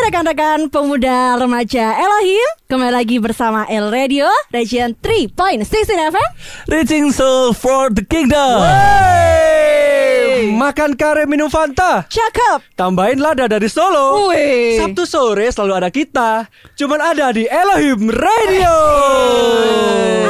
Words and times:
rekan-rekan 0.00 0.72
pemuda 0.72 1.36
remaja 1.36 1.92
Elohim 1.92 2.48
Kembali 2.72 2.92
lagi 2.94 3.20
bersama 3.20 3.68
El 3.68 3.92
Radio 3.92 4.24
Region 4.48 4.96
3.16 4.96 5.60
FM 5.92 6.30
Reaching 6.72 7.12
soul 7.12 7.52
for 7.52 7.92
the 7.92 8.00
kingdom. 8.00 8.64
Wey! 8.64 10.48
Makan 10.56 10.96
kare 10.96 11.28
minum 11.28 11.52
Fanta. 11.52 12.08
Cakep. 12.08 12.78
Tambahin 12.78 13.20
lada 13.20 13.44
dari 13.44 13.68
Solo. 13.68 14.32
Wih. 14.32 14.80
Sabtu 14.80 15.04
sore 15.04 15.52
selalu 15.52 15.72
ada 15.76 15.90
kita. 15.92 16.48
Cuman 16.80 17.00
ada 17.02 17.28
di 17.36 17.44
Elohim 17.44 18.08
Radio. 18.08 18.76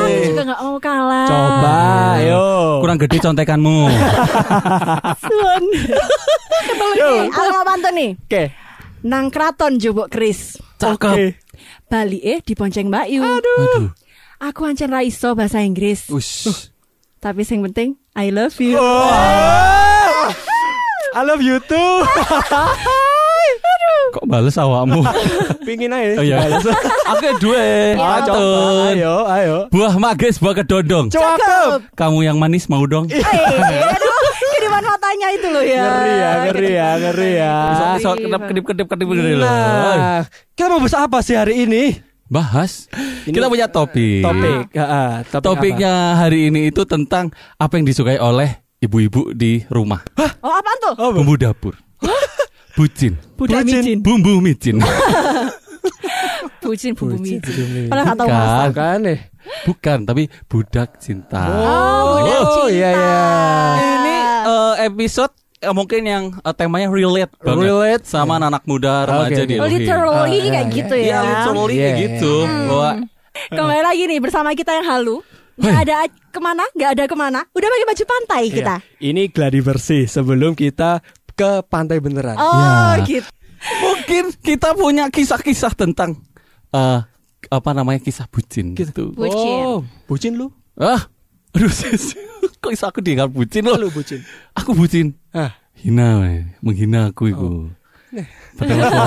Aku 0.02 0.18
juga 0.34 0.42
gak 0.50 0.60
mau 0.66 0.78
kalah. 0.82 1.28
Coba 1.30 1.78
ayo 2.18 2.82
Kurang 2.82 2.98
gede 2.98 3.22
contekanmu. 3.22 3.78
Sun. 5.22 5.62
Yo. 6.98 7.30
Aku 7.30 7.48
mau 7.54 7.62
pantun 7.62 7.94
nih. 7.94 8.10
Oke 8.26 8.69
Nang 9.00 9.32
kraton 9.32 9.80
jubuk 9.80 10.12
Kris 10.12 10.60
Cakep. 10.76 11.32
Bali 11.88 12.20
eh 12.20 12.44
di 12.44 12.52
Ponceng 12.52 12.92
Mbak 12.92 13.06
Yu 13.08 13.22
Aduh. 13.24 13.88
Aku 14.40 14.68
ancen 14.68 14.92
ra 14.92 15.00
iso 15.00 15.32
bahasa 15.32 15.64
Inggris 15.64 16.08
Ush. 16.12 16.68
Tapi 17.20 17.44
yang 17.48 17.64
penting 17.68 17.96
I 18.12 18.28
love 18.28 18.56
you 18.60 18.76
Oh. 18.76 20.28
I 21.16 21.22
love 21.24 21.40
you 21.40 21.56
too 21.64 21.92
Kok 24.10 24.26
bales 24.26 24.58
awakmu? 24.58 25.00
Pingin 25.66 25.94
aja 25.94 26.18
Oh 26.18 26.24
iya. 26.26 26.50
Aku 27.14 27.30
dua. 27.38 27.94
Ah, 27.96 28.20
coba. 28.20 28.36
Pantun. 28.36 28.90
Ayo 28.98 29.14
ayo 29.30 29.56
Buah 29.70 29.94
magis, 29.96 30.36
buah 30.42 30.60
kedondong. 30.60 31.08
Cakep 31.14 31.94
Kamu 31.94 32.26
yang 32.26 32.36
manis 32.36 32.66
mau 32.68 32.82
dong? 32.84 33.06
Aduh 33.08 34.20
kiriman 34.70 34.84
matanya 34.86 35.28
itu 35.34 35.46
loh 35.50 35.64
ya 35.66 35.82
Ngeri 35.82 36.14
ya 36.14 36.30
ngeri 36.46 36.70
ya 36.70 36.88
ngeri 37.02 37.30
ya 37.34 37.54
So 37.98 38.08
kedip 38.14 38.42
kedip 38.46 38.64
kedip 38.64 38.86
kedip 38.86 39.06
kedip. 39.10 39.38
Nah 39.42 40.22
Kita 40.54 40.66
mau 40.70 40.78
bahas 40.78 40.94
apa 40.94 41.18
sih 41.26 41.34
hari 41.34 41.66
ini? 41.66 41.98
Bahas. 42.30 42.86
Kita 43.26 43.50
punya 43.50 43.66
topik. 43.66 44.22
Topik 44.22 44.70
ah, 44.78 45.26
topik 45.26 45.42
Topiknya 45.42 45.92
hari 46.14 46.54
ini 46.54 46.70
itu 46.70 46.86
tentang 46.86 47.34
apa 47.58 47.74
yang 47.74 47.82
disukai 47.82 48.22
oleh 48.22 48.62
ibu-ibu 48.78 49.34
di 49.34 49.66
rumah. 49.66 49.98
Oh 50.38 50.54
apaan 50.54 50.78
tuh? 50.78 50.94
apa? 50.94 51.02
Oh, 51.02 51.10
Bumbu 51.10 51.34
dapur. 51.34 51.74
Bucin. 52.78 53.18
Budak 53.34 53.66
Bucin. 53.66 53.82
micin 53.82 53.98
Bumbu 53.98 54.38
micin. 54.38 54.78
Bucin 56.62 56.92
bumbu 56.94 57.18
Bucin, 57.18 57.42
micin. 57.42 57.88
Padahal 57.90 58.14
Bukan. 58.14 58.30
masak 58.30 58.70
Kan 58.78 58.98
nih 59.02 59.18
Bukan, 59.66 59.98
tapi 60.06 60.22
budak 60.46 61.00
cinta. 61.02 61.40
Oh, 61.50 62.22
budak 62.22 62.40
Oh, 62.46 62.46
cinta. 62.54 62.70
iya, 62.70 62.88
iya. 62.94 63.18
Eh, 64.50 64.74
episode 64.84 65.32
eh, 65.58 65.70
mungkin 65.70 66.02
yang 66.02 66.24
eh, 66.34 66.54
temanya 66.54 66.88
relate 66.88 67.30
banget 67.38 67.66
Relate. 67.66 68.04
sama 68.04 68.36
anak 68.36 68.64
muda 68.64 69.06
remaja 69.06 69.42
Oke, 69.42 69.46
di 69.46 69.54
oke. 69.54 69.62
Elohim. 69.62 69.78
Literally 69.78 70.10
Ah, 70.40 70.50
kayak 70.50 70.66
gitu 70.72 70.94
Iya, 70.94 71.06
ya 71.06 71.18
literally 71.22 71.74
Iya, 71.74 71.80
kayak 71.80 71.96
gitu. 72.02 72.34
Bahwa 72.66 72.90
Kembali 73.30 73.82
lagi 73.82 74.02
nih 74.06 74.18
bersama 74.18 74.48
kita 74.52 74.70
yang 74.74 74.86
halu 74.88 75.16
Gak 75.54 75.76
ada 75.84 75.96
ke 76.08 76.40
mana, 76.40 76.64
gak 76.72 76.90
ada 76.96 77.04
ke 77.04 77.14
mana 77.14 77.40
Udah 77.52 77.68
pakai 77.68 77.86
baju 77.86 78.04
pantai 78.08 78.42
kita. 78.48 78.74
Ini 78.98 79.22
gladi 79.28 79.60
bersih 79.60 80.04
sebelum 80.04 80.56
kita 80.56 81.04
ke 81.32 81.62
pantai 81.64 82.00
beneran. 82.00 82.36
Oh 82.36 82.96
Ya. 82.96 83.04
gitu 83.04 83.28
mungkin 83.60 84.32
kita 84.40 84.72
punya 84.72 85.12
kisah-kisah 85.12 85.76
tentang 85.76 86.16
eh 86.72 87.00
apa 87.48 87.70
namanya 87.72 88.00
kisah 88.00 88.24
bucin 88.24 88.72
gitu. 88.72 89.12
Bucin. 89.12 89.60
Oh, 89.60 89.84
bucin 90.08 90.32
lu? 90.32 90.48
Ah, 90.80 91.04
aduh. 91.52 91.68
Kok 92.60 92.70
bisa 92.70 92.86
aku 92.88 93.00
dianggap 93.00 93.28
bucin 93.28 93.62
loh? 93.62 93.76
Lu 93.76 93.88
bucin. 93.88 94.20
Aku 94.52 94.72
bucin. 94.72 95.16
Ah, 95.30 95.54
Hina, 95.74 96.20
weh. 96.20 96.44
menghina 96.60 97.08
aku 97.08 97.28
itu. 97.28 97.50
Padahal 98.52 98.82
aku, 98.82 99.00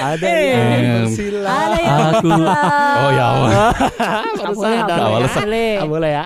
ada 0.00 0.26
Eh. 0.28 0.42
yang. 0.52 1.08
Ada 1.40 1.78
yang 1.80 2.00
aku 2.12 2.28
oh 2.28 3.10
ya 3.10 3.24
Allah. 3.26 3.50
Baru 4.36 4.52
boleh, 4.52 4.78
sadar. 4.78 4.96
nggak 5.00 5.10
boleh. 5.88 6.10
ya. 6.10 6.24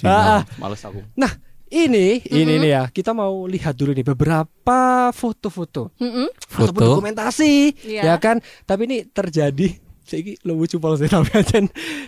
Hina, 0.00 0.08
Ah, 0.08 0.28
ah. 0.30 0.40
males 0.56 0.80
aku. 0.80 1.00
Nah, 1.14 1.32
ini 1.68 2.24
ini 2.24 2.52
nih 2.56 2.70
ya. 2.70 2.82
Kita 2.88 3.12
mau 3.12 3.44
lihat 3.44 3.76
dulu 3.76 3.92
nih 3.92 4.06
beberapa 4.06 4.80
foto-foto 5.10 5.92
ataupun 5.92 6.72
Foto. 6.72 6.80
dokumentasi, 6.96 7.52
Iya. 7.84 8.02
ya 8.02 8.14
kan? 8.16 8.38
Tapi 8.62 8.82
ini 8.86 8.96
terjadi 9.04 9.76
Saiki 10.04 10.36
lucu 10.44 10.76
pol 10.76 11.00
sih 11.00 11.08
tapi. 11.08 11.32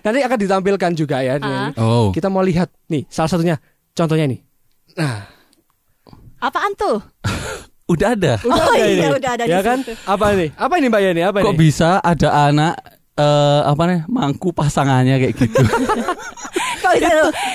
Nanti 0.04 0.18
akan 0.20 0.38
ditampilkan 0.38 0.92
juga 0.92 1.24
ya. 1.24 1.40
Ah. 1.40 1.72
Oh. 1.80 2.12
Kita 2.12 2.28
mau 2.28 2.44
lihat 2.44 2.68
nih 2.92 3.08
salah 3.08 3.32
satunya. 3.32 3.56
Contohnya 3.96 4.28
nih. 4.28 4.40
Nah, 4.96 5.36
Apaan 6.40 6.72
tuh? 6.76 7.00
Udah 7.92 8.18
ada. 8.18 8.34
Oh 8.42 8.50
ada 8.50 8.82
iya 8.82 9.06
ini. 9.06 9.14
udah 9.14 9.30
ada 9.38 9.44
ya 9.46 9.60
kan? 9.62 9.78
Apa 10.10 10.34
ini? 10.34 10.50
Apa 10.58 10.74
ini 10.82 10.86
Mbak 10.90 11.00
Yani? 11.06 11.22
Apa 11.22 11.38
Kok 11.38 11.54
ini? 11.54 11.60
bisa 11.70 12.02
ada 12.02 12.50
anak 12.50 12.74
eh 13.16 13.60
apa 13.64 13.82
nih 13.82 14.00
mangku 14.06 14.52
pasangannya 14.52 15.16
kayak 15.16 15.34
gitu? 15.34 15.56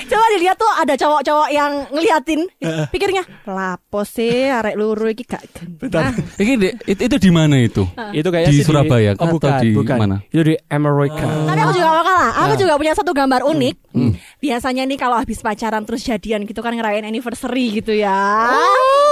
Coba 0.04 0.26
dilihat 0.28 0.54
tuh 0.54 0.68
ada 0.68 0.92
cowok-cowok 0.92 1.48
yang 1.48 1.72
ngeliatin 1.88 2.44
Ih, 2.58 2.84
Pikirnya 2.90 3.24
Lapo 3.44 4.04
sih 4.04 4.28
arek 4.44 4.76
luru 4.76 5.08
iki 5.08 5.24
gak 5.24 5.40
Bentar. 5.78 6.12
genah. 6.12 6.14
Ini 6.36 6.52
di- 6.54 6.74
itu, 6.86 7.00
itu 7.02 7.16
di 7.18 7.30
mana 7.32 7.56
itu? 7.56 7.82
Itu 8.12 8.28
kayaknya 8.28 8.52
Di 8.52 8.60
Surabaya 8.60 9.10
oh, 9.12 9.24
atau 9.24 9.26
bukan, 9.32 9.52
di 9.58 9.70
bukan. 9.72 9.96
mana? 9.96 10.16
Itu 10.26 10.42
di 10.44 10.54
Amerika. 10.68 11.24
Tapi 11.24 11.58
aku 11.58 11.72
juga 11.72 11.88
gak 11.88 12.04
kalah 12.04 12.30
Aku 12.34 12.52
Nah. 12.52 12.58
juga 12.58 12.72
punya 12.76 12.92
satu 12.92 13.10
gambar 13.10 13.40
unik 13.46 13.76
Biasanya 14.38 14.82
nih 14.84 14.98
kalau 15.00 15.16
habis 15.16 15.40
pacaran 15.40 15.82
terus 15.82 16.02
jadian 16.02 16.44
gitu 16.44 16.60
kan 16.60 16.74
ngerayain 16.74 17.06
anniversary 17.06 17.72
gitu 17.72 17.94
ya 17.94 18.20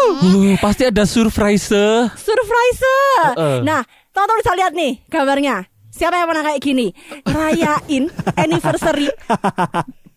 Uh, 0.00 0.56
pasti 0.58 0.82
ada 0.82 1.04
surprise. 1.04 1.70
Surprise 2.12 2.82
Heeh. 3.22 3.60
Nah 3.62 3.80
teman-teman 4.10 4.38
bisa 4.38 4.52
lihat 4.54 4.72
nih 4.72 4.92
gambarnya 5.06 5.69
Siapa 6.00 6.16
yang 6.16 6.28
pernah 6.32 6.44
kayak 6.46 6.60
gini 6.60 6.86
Rayain 7.22 8.08
anniversary 8.34 9.12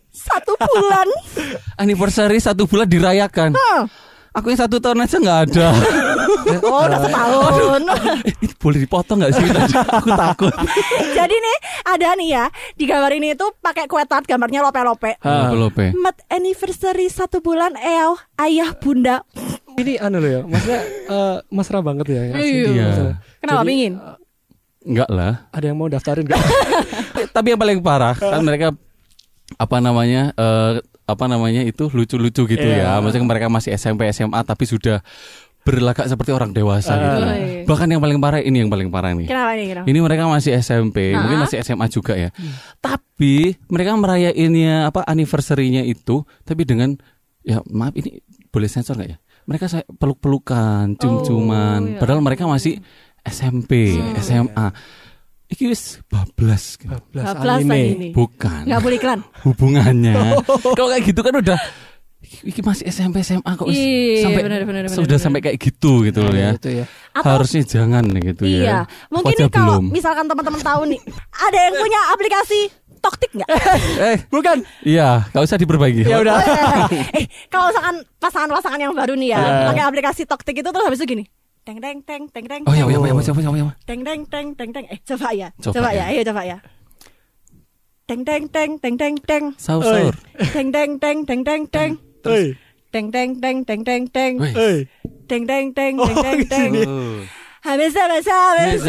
Satu 0.07 0.55
bulan 0.55 1.07
Anniversary 1.75 2.39
satu 2.39 2.63
bulan 2.63 2.87
dirayakan. 2.87 3.51
Aku 4.31 4.47
yang 4.47 4.57
satu 4.57 4.79
tahun 4.79 5.03
aja 5.03 5.17
nggak 5.19 5.39
ada. 5.51 5.67
Oh 6.63 6.85
udah 6.85 6.99
setahun 6.99 7.81
Itu 8.39 8.53
boleh 8.59 8.79
dipotong 8.83 9.17
nggak 9.19 9.31
sih? 9.31 9.47
Aku 9.73 10.09
takut. 10.11 10.53
Jadi 11.17 11.35
nih 11.35 11.57
ada 11.83 12.13
nih 12.13 12.29
ya 12.29 12.45
Di 12.75 12.83
gambar 12.83 13.11
ini 13.15 13.31
tuh 13.33 13.55
pakai 13.57 13.87
kue 13.87 14.03
tart 14.03 14.23
gambarnya 14.23 14.59
lope-lope 14.59 15.17
Ah. 15.23 15.49
Lope. 15.51 15.95
Mat 15.95 16.19
anniversary 16.27 17.07
satu 17.07 17.39
bulan 17.39 17.75
Eow 17.75 18.15
ayah 18.39 18.75
bunda 18.75 19.23
Ini 19.73 19.97
anu 19.97 20.21
loh 20.21 20.29
ya, 20.29 20.41
maksudnya 20.45 20.81
eh, 21.09 21.37
mesra 21.49 21.79
banget 21.81 22.05
ya. 22.07 22.21
Iya. 22.37 22.89
Kenapa 23.41 23.61
Jadi, 23.63 23.69
pingin? 23.73 23.93
Enggak 24.83 25.07
lah. 25.07 25.47
Ada 25.49 25.65
yang 25.65 25.77
mau 25.77 25.87
daftarin 25.87 26.23
gak? 26.23 26.39
Tapi 27.35 27.47
yang 27.49 27.59
paling 27.59 27.79
parah 27.79 28.13
kan 28.13 28.39
mereka 28.39 28.75
apa 29.53 29.77
namanya 29.77 30.31
eh, 30.33 30.73
apa 31.03 31.25
namanya 31.25 31.61
itu 31.61 31.87
lucu-lucu 31.87 32.43
gitu 32.45 32.63
Iya. 32.65 32.95
ya. 32.95 32.99
Maksudnya 32.99 33.25
mereka 33.25 33.47
masih 33.47 33.73
SMP 33.73 34.07
SMA 34.09 34.39
tapi 34.41 34.63
sudah 34.63 34.99
berlagak 35.61 36.05
seperti 36.05 36.31
orang 36.31 36.51
dewasa 36.51 36.91
gitu. 36.91 37.17
Oh, 37.17 37.31
iya. 37.33 37.63
Bahkan 37.63 37.87
yang 37.87 37.99
paling 37.99 38.19
parah 38.19 38.39
ini 38.39 38.59
yang 38.59 38.67
paling 38.67 38.87
parah 38.87 39.11
nih. 39.11 39.25
Kenapa 39.25 39.51
nih 39.53 39.65
kenapa? 39.69 39.85
Ini 39.87 39.99
mereka 40.01 40.23
masih 40.27 40.51
SMP, 40.57 41.11
mungkin 41.13 41.37
Ah. 41.37 41.43
masih 41.43 41.57
SMA 41.59 41.87
juga 41.87 42.13
ya. 42.13 42.35
Tapi 42.77 43.55
mereka 43.67 43.95
merayainnya 43.95 44.91
apa 44.91 45.03
anniversary-nya 45.03 45.83
itu 45.83 46.27
tapi 46.41 46.63
dengan 46.63 46.99
ya 47.39 47.63
maaf 47.65 47.95
ini 47.95 48.19
boleh 48.49 48.67
sensor 48.67 48.95
nggak 48.95 49.09
ya? 49.09 49.17
Mereka 49.43 49.65
saya 49.67 49.83
peluk-pelukan, 49.89 50.95
cium-ciuman, 50.95 51.79
Oh, 51.81 51.89
iya. 51.89 51.99
padahal 51.99 52.19
mereka 52.19 52.43
masih 52.43 52.79
SMP, 53.23 53.95
SMA. 54.19 54.67
Iki 55.45 55.63
wis 55.65 56.01
bablas 56.05 56.75
gitu. 56.75 56.91
Bablas 57.13 57.61
ini. 57.61 58.09
Bukan 58.09 58.65
Nggak 58.65 58.79
boleh 58.79 58.97
iklan. 58.97 59.19
hubungannya. 59.45 60.39
Kalau 60.77 60.89
kayak 60.89 61.03
gitu 61.05 61.21
kan 61.21 61.33
udah 61.35 61.59
iki 62.23 62.59
masih 62.59 62.87
SMP 62.87 63.19
SMA 63.19 63.45
kok 63.53 63.67
Iya, 63.67 64.25
sampai 64.25 64.41
benar, 64.41 64.63
benar, 64.63 64.83
benar, 64.87 64.95
sudah 64.95 65.05
benar. 65.11 65.21
sampai 65.21 65.39
kayak 65.39 65.57
gitu 65.59 66.01
gitu 66.03 66.19
loh 66.19 66.33
ya. 66.33 66.55
Itu 66.55 66.71
ya. 66.73 66.85
Atau 67.11 67.29
Harusnya 67.29 67.61
jangan 67.61 68.03
gitu 68.09 68.43
ya. 68.43 68.57
iya, 68.57 68.77
mungkin 69.07 69.35
Wajah 69.35 69.45
nih 69.45 69.53
kalau 69.53 69.75
belum. 69.77 69.85
misalkan 69.91 70.25
teman-teman 70.25 70.61
tahu 70.61 70.81
nih, 70.87 70.99
ada 71.29 71.59
yang 71.61 71.75
punya 71.77 71.99
aplikasi 72.09 72.59
Toktik 72.97 73.35
nggak? 73.35 73.49
Eh, 74.07 74.17
Bukan. 74.31 74.57
iya, 74.81 75.27
gak 75.29 75.43
usah 75.43 75.59
diperbaiki. 75.59 76.07
Ya 76.07 76.17
udah. 76.17 76.39
eh, 77.11 77.27
kalau 77.47 77.67
misalkan 77.69 77.95
pasangan-pasangan 78.17 78.79
yang 78.79 78.95
baru 78.95 79.13
nih 79.13 79.29
ya, 79.29 79.41
Eh. 79.43 79.63
pakai 79.69 79.83
aplikasi 79.83 80.21
Toktik 80.23 80.55
itu 80.55 80.65
terus 80.65 80.87
habis 80.87 80.97
itu 80.97 81.07
gini. 81.09 81.23
Teng 81.63 81.79
teng 81.79 81.97
teng 82.03 82.23
teng 82.27 82.43
teng. 82.43 82.61
Oh 82.67 82.75
ya, 82.75 82.83
ya, 82.83 82.99
ya, 82.99 83.07
ya, 83.07 83.23
ya, 83.23 83.33
ya, 83.39 83.51
ya. 83.55 83.71
Teng 83.87 84.01
teng 84.03 84.21
teng 84.27 84.47
teng 84.51 84.69
teng. 84.75 84.85
Eh, 84.91 84.99
coba 85.07 85.29
ya. 85.31 85.47
Coba 85.63 85.73
Coba, 85.79 85.89
ya. 85.95 86.03
ya. 86.03 86.05
Ayo 86.11 86.21
coba 86.27 86.41
ya. 86.43 86.57
Teng 88.03 88.21
teng 88.27 88.43
teng 88.51 88.71
teng 88.83 88.95
teng 88.99 89.15
teng. 89.23 89.43
Saur, 89.55 89.79
Oi. 89.79 90.11
saur. 90.11 90.15
Teng 90.51 90.67
teng 90.75 90.91
teng 90.99 91.17
teng 91.23 91.41
teng 91.47 91.63
teng. 91.71 91.91
Hei, 92.27 92.45
Teng 92.91 93.07
teng 93.09 93.29
teng 93.39 93.57
teng 93.63 93.81
teng 93.81 94.03
teng. 94.11 94.33
Hei. 94.43 94.75
Teng 95.23 95.43
teng 95.47 95.65
teng 95.71 95.93
Oh, 95.95 96.03
teng 96.03 96.19
teng 96.19 96.39
teng. 96.51 96.71
Oh. 96.83 97.23
Habis 97.63 97.95
habis 97.95 98.27
habis. 98.27 98.79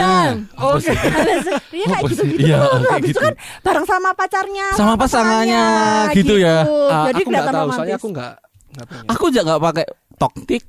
Oke. 0.58 0.90
Habis. 0.90 1.46
Iya 1.70 1.86
kayak 1.86 2.02
Apa 2.02 2.10
gitu 2.10 2.22
sih? 2.26 2.30
gitu. 2.34 2.42
Iya, 2.42 2.58
kayak 2.58 2.98
itu 2.98 3.06
gitu. 3.14 3.20
kan 3.22 3.34
bareng 3.62 3.86
sama 3.86 4.10
pacarnya, 4.18 4.66
Sama 4.74 4.94
pasangannya, 4.98 5.64
gitu 6.10 6.34
ya. 6.42 6.66
Ah, 6.90 7.06
Jadi 7.14 7.22
aku 7.22 7.30
nggak 7.30 7.44
kelihatan 7.46 7.54
tahu, 7.54 7.68
soalnya 7.70 7.96
aku 7.96 8.08
nggak 8.10 8.32
nggak 8.74 8.86
punya. 8.90 9.06
Aku 9.14 9.24
juga 9.30 9.42
nggak 9.46 9.62
pakai 9.62 9.86
toktik. 10.18 10.62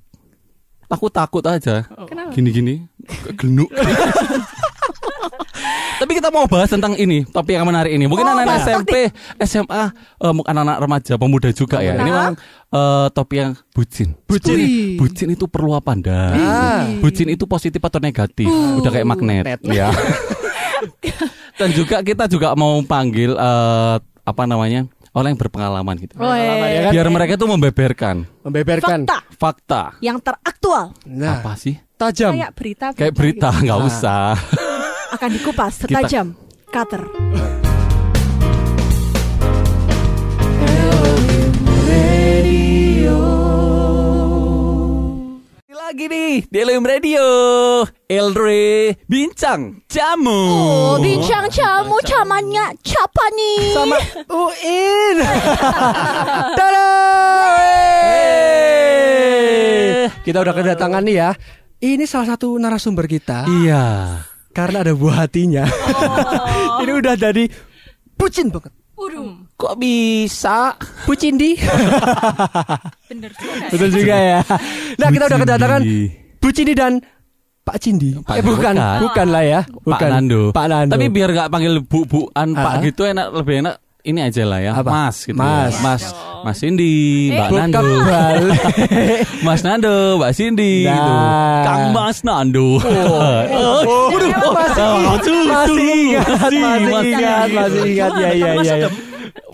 Aku 0.88 1.08
takut 1.10 1.44
aja. 1.44 1.86
Kenapa? 2.06 2.32
Gini-gini, 2.32 2.86
genuk. 3.36 3.70
Tapi 5.96 6.12
kita 6.12 6.28
mau 6.28 6.44
bahas 6.44 6.68
tentang 6.68 6.92
ini, 7.00 7.24
topik 7.24 7.56
yang 7.56 7.64
menarik 7.64 7.96
ini. 7.96 8.04
Mungkin 8.04 8.28
Oh, 8.28 8.36
anak-anak 8.36 8.52
bahas 8.52 8.68
SMP, 8.68 8.94
SMA, 9.40 9.84
eh, 9.96 10.34
mungkin 10.36 10.52
anak-anak 10.52 10.78
remaja, 10.84 11.14
pemuda 11.16 11.50
juga 11.56 11.80
ya. 11.80 11.96
Ini 11.96 12.04
Nah. 12.04 12.06
memang 12.06 12.34
eh, 12.76 13.08
topik 13.16 13.38
yang 13.40 13.52
bucin. 13.72 14.10
Bucin. 14.28 14.58
Wih, 14.60 15.00
Bucin 15.00 15.32
itu 15.32 15.48
perlu 15.48 15.72
apa? 15.72 15.96
Ah. 16.36 16.92
Bucin 17.00 17.32
itu 17.32 17.48
positif 17.48 17.80
atau 17.80 18.04
negatif? 18.04 18.52
Udah 18.52 18.92
kayak 18.92 19.08
magnet. 19.08 19.44
Magnet. 19.48 19.60
Ya. 19.72 19.88
Dan 21.60 21.72
juga 21.72 22.04
kita 22.04 22.28
juga 22.28 22.52
mau 22.60 22.84
panggil 22.84 23.32
eh, 23.32 23.96
apa 24.04 24.44
namanya? 24.44 24.92
Orang 25.16 25.32
yang 25.32 25.40
berpengalaman 25.40 25.96
gitu. 25.98 26.14
Oh, 26.18 26.30
ya 26.30 26.52
kan? 26.86 26.92
Biar 26.92 27.08
mereka 27.08 27.32
itu 27.34 27.48
membeberkan 27.48 28.16
Membeberkan. 28.44 29.00
Fakta 29.04 29.18
fakta. 29.34 29.82
yang 30.00 30.20
teraktual 30.20 30.92
Nah, 31.06 31.40
Apa 31.40 31.56
sih? 31.56 31.80
tajam. 31.96 32.36
kayak 32.36 32.52
berita 32.52 32.86
Kayak 32.92 33.14
berita 33.16 33.50
nggak 33.56 33.80
Ah. 33.80 33.88
usah. 33.88 34.28
akan 35.12 35.30
dikupas 35.32 35.74
Kita- 35.80 36.04
setajam 36.04 36.36
cutter. 36.68 37.55
Lagi 45.86 46.10
nih 46.10 46.50
di 46.50 46.66
LM 46.66 46.82
Radio 46.82 47.22
Elre 48.10 48.98
Bincang 49.06 49.86
Jamu 49.86 50.42
Oh, 50.50 50.98
bincang 50.98 51.46
jamu 51.54 52.02
zamannya 52.02 52.74
siapa 52.82 53.30
nih? 53.38 53.70
Sama 53.70 54.02
Uin. 54.34 55.18
Tada! 56.58 56.90
Eh. 60.02 60.10
Kita 60.26 60.42
udah 60.42 60.58
kedatangan 60.58 61.06
nih 61.06 61.22
ya. 61.22 61.38
Ini 61.78 62.10
salah 62.10 62.34
satu 62.34 62.58
narasumber 62.58 63.06
kita 63.06 63.46
Iya 63.46 64.26
karena 64.58 64.82
ada 64.82 64.98
buah 64.98 65.30
hatinya. 65.30 65.70
Ini 66.82 66.98
udah 66.98 67.14
jadi 67.14 67.46
bucin 68.18 68.50
banget. 68.50 68.74
Waduh, 68.98 69.45
Kok 69.56 69.74
bisa? 69.76 70.76
Bucin 71.04 71.36
di. 71.36 71.56
bener 73.10 73.32
juga. 73.32 73.66
Betul 73.72 73.90
juga 73.90 74.16
ya. 74.16 74.40
Nah, 74.96 75.10
kita 75.10 75.24
udah 75.26 75.40
kedatangan 75.40 75.82
di. 75.82 76.12
Bucindi 76.38 76.74
dan 76.74 77.00
Pak 77.64 77.78
Cindi. 77.80 78.14
Pak- 78.20 78.38
eh 78.38 78.44
bukan, 78.44 78.76
bukan. 78.76 79.00
bukan 79.02 79.28
lah 79.28 79.42
ya. 79.42 79.62
Bukan. 79.66 79.90
Pak 79.96 80.02
Nando 80.06 80.42
Pak 80.52 80.66
Nando. 80.68 80.92
Tapi 80.94 81.06
biar 81.10 81.30
nggak 81.32 81.50
panggil 81.50 81.74
bu-buan 81.82 82.48
Pak 82.54 82.70
Ah. 82.70 82.82
gitu 82.84 83.02
enak 83.04 83.34
Lebih 83.34 83.56
enak 83.64 83.76
ini 84.06 84.22
aja 84.22 84.44
lah 84.46 84.60
ya 84.62 84.72
Apa? 84.78 84.86
Mas 84.86 85.18
gitu 85.26 85.34
Mas. 85.34 85.74
ya. 85.74 85.82
Mas 85.82 86.04
Mas 86.46 86.58
Cindy 86.62 86.94
Mbak 87.34 87.50
Bukan 87.50 87.62
Nando. 87.66 87.96
Mas 89.50 89.62
Nando 89.66 89.94
Mbak 90.16 90.32
Cindy 90.32 90.86
Nah. 90.86 90.94
gitu. 90.94 91.14
Kang 91.66 91.84
Mas 91.90 92.18
Nando 92.22 92.68
Oh, 92.78 92.78
masih, 94.14 94.30
oh, 94.78 95.00
masih 95.02 95.38
masih, 95.50 95.90
ingat, 96.06 96.28
masih, 96.30 96.60
masih 96.62 97.10
ingat, 97.10 97.48
masih 97.50 97.82
ingat, 97.88 98.12
ya, 98.14 98.30
ya, 98.30 98.50
ya, 98.62 98.76
ya. 98.78 98.90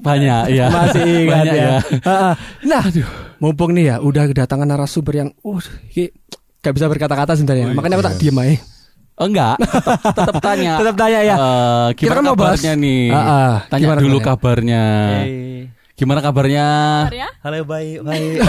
Banyak 0.01 0.43
ya 0.57 0.65
masih 0.67 1.01
ingat 1.05 1.45
Banyak 1.45 1.53
ya. 1.55 1.77
Ah. 2.03 2.33
Nah, 2.65 2.83
mumpung 3.37 3.71
nih 3.77 3.93
ya, 3.93 3.95
udah 4.01 4.25
kedatangan 4.25 4.65
narasumber 4.65 5.13
yang, 5.13 5.29
uh, 5.45 5.61
gak 6.61 6.73
bisa 6.73 6.85
berkata-kata 6.89 7.37
sebenarnya. 7.37 7.69
Oh, 7.69 7.77
Makanya 7.77 7.95
aku 8.01 8.05
tak 8.05 8.15
iya. 8.17 8.21
diem 8.21 8.37
aja. 8.41 8.55
Oh, 9.21 9.27
enggak, 9.29 9.55
tetap, 9.61 10.01
tetap 10.01 10.35
tanya. 10.41 10.73
Tetap 10.81 10.95
tanya 10.97 11.19
ya. 11.21 11.35
Kita 11.93 12.09
gimana 12.09 12.17
kan 12.17 12.23
mau 12.25 12.37
bahas- 12.37 12.63
nih? 12.65 13.03
Ah, 13.13 13.21
ah. 13.21 13.51
Tanya 13.69 13.85
Gimana 13.85 13.99
dulu 14.01 14.17
kabarnya? 14.17 14.83
kabarnya. 14.89 15.80
Gimana 15.93 16.19
kabarnya? 16.19 16.67
ya? 17.11 17.29
Halo 17.43 17.61
baik 17.63 18.01
baik. 18.07 18.39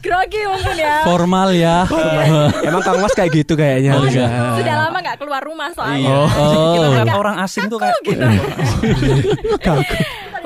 Grogi 0.00 0.42
mungkin 0.46 0.76
ya. 0.76 0.96
Formal 1.02 1.48
ya. 1.52 1.76
Emang 2.66 2.82
Kang 2.82 2.98
Mas 3.02 3.12
kayak 3.12 3.32
gitu 3.34 3.54
kayaknya. 3.54 3.92
Oh, 3.96 4.06
iya. 4.06 4.28
Sudah 4.58 4.74
lama 4.86 4.98
nggak 4.98 5.18
keluar 5.18 5.42
rumah 5.42 5.68
soalnya. 5.74 5.98
Iya. 5.98 6.18
Oh. 6.36 6.74
Kita 6.74 6.86
lihat 6.90 7.06
Kaku 7.06 7.18
orang 7.18 7.36
asing 7.42 7.64
tuh 7.66 7.78
kayak 7.78 7.98
gitu. 8.04 8.24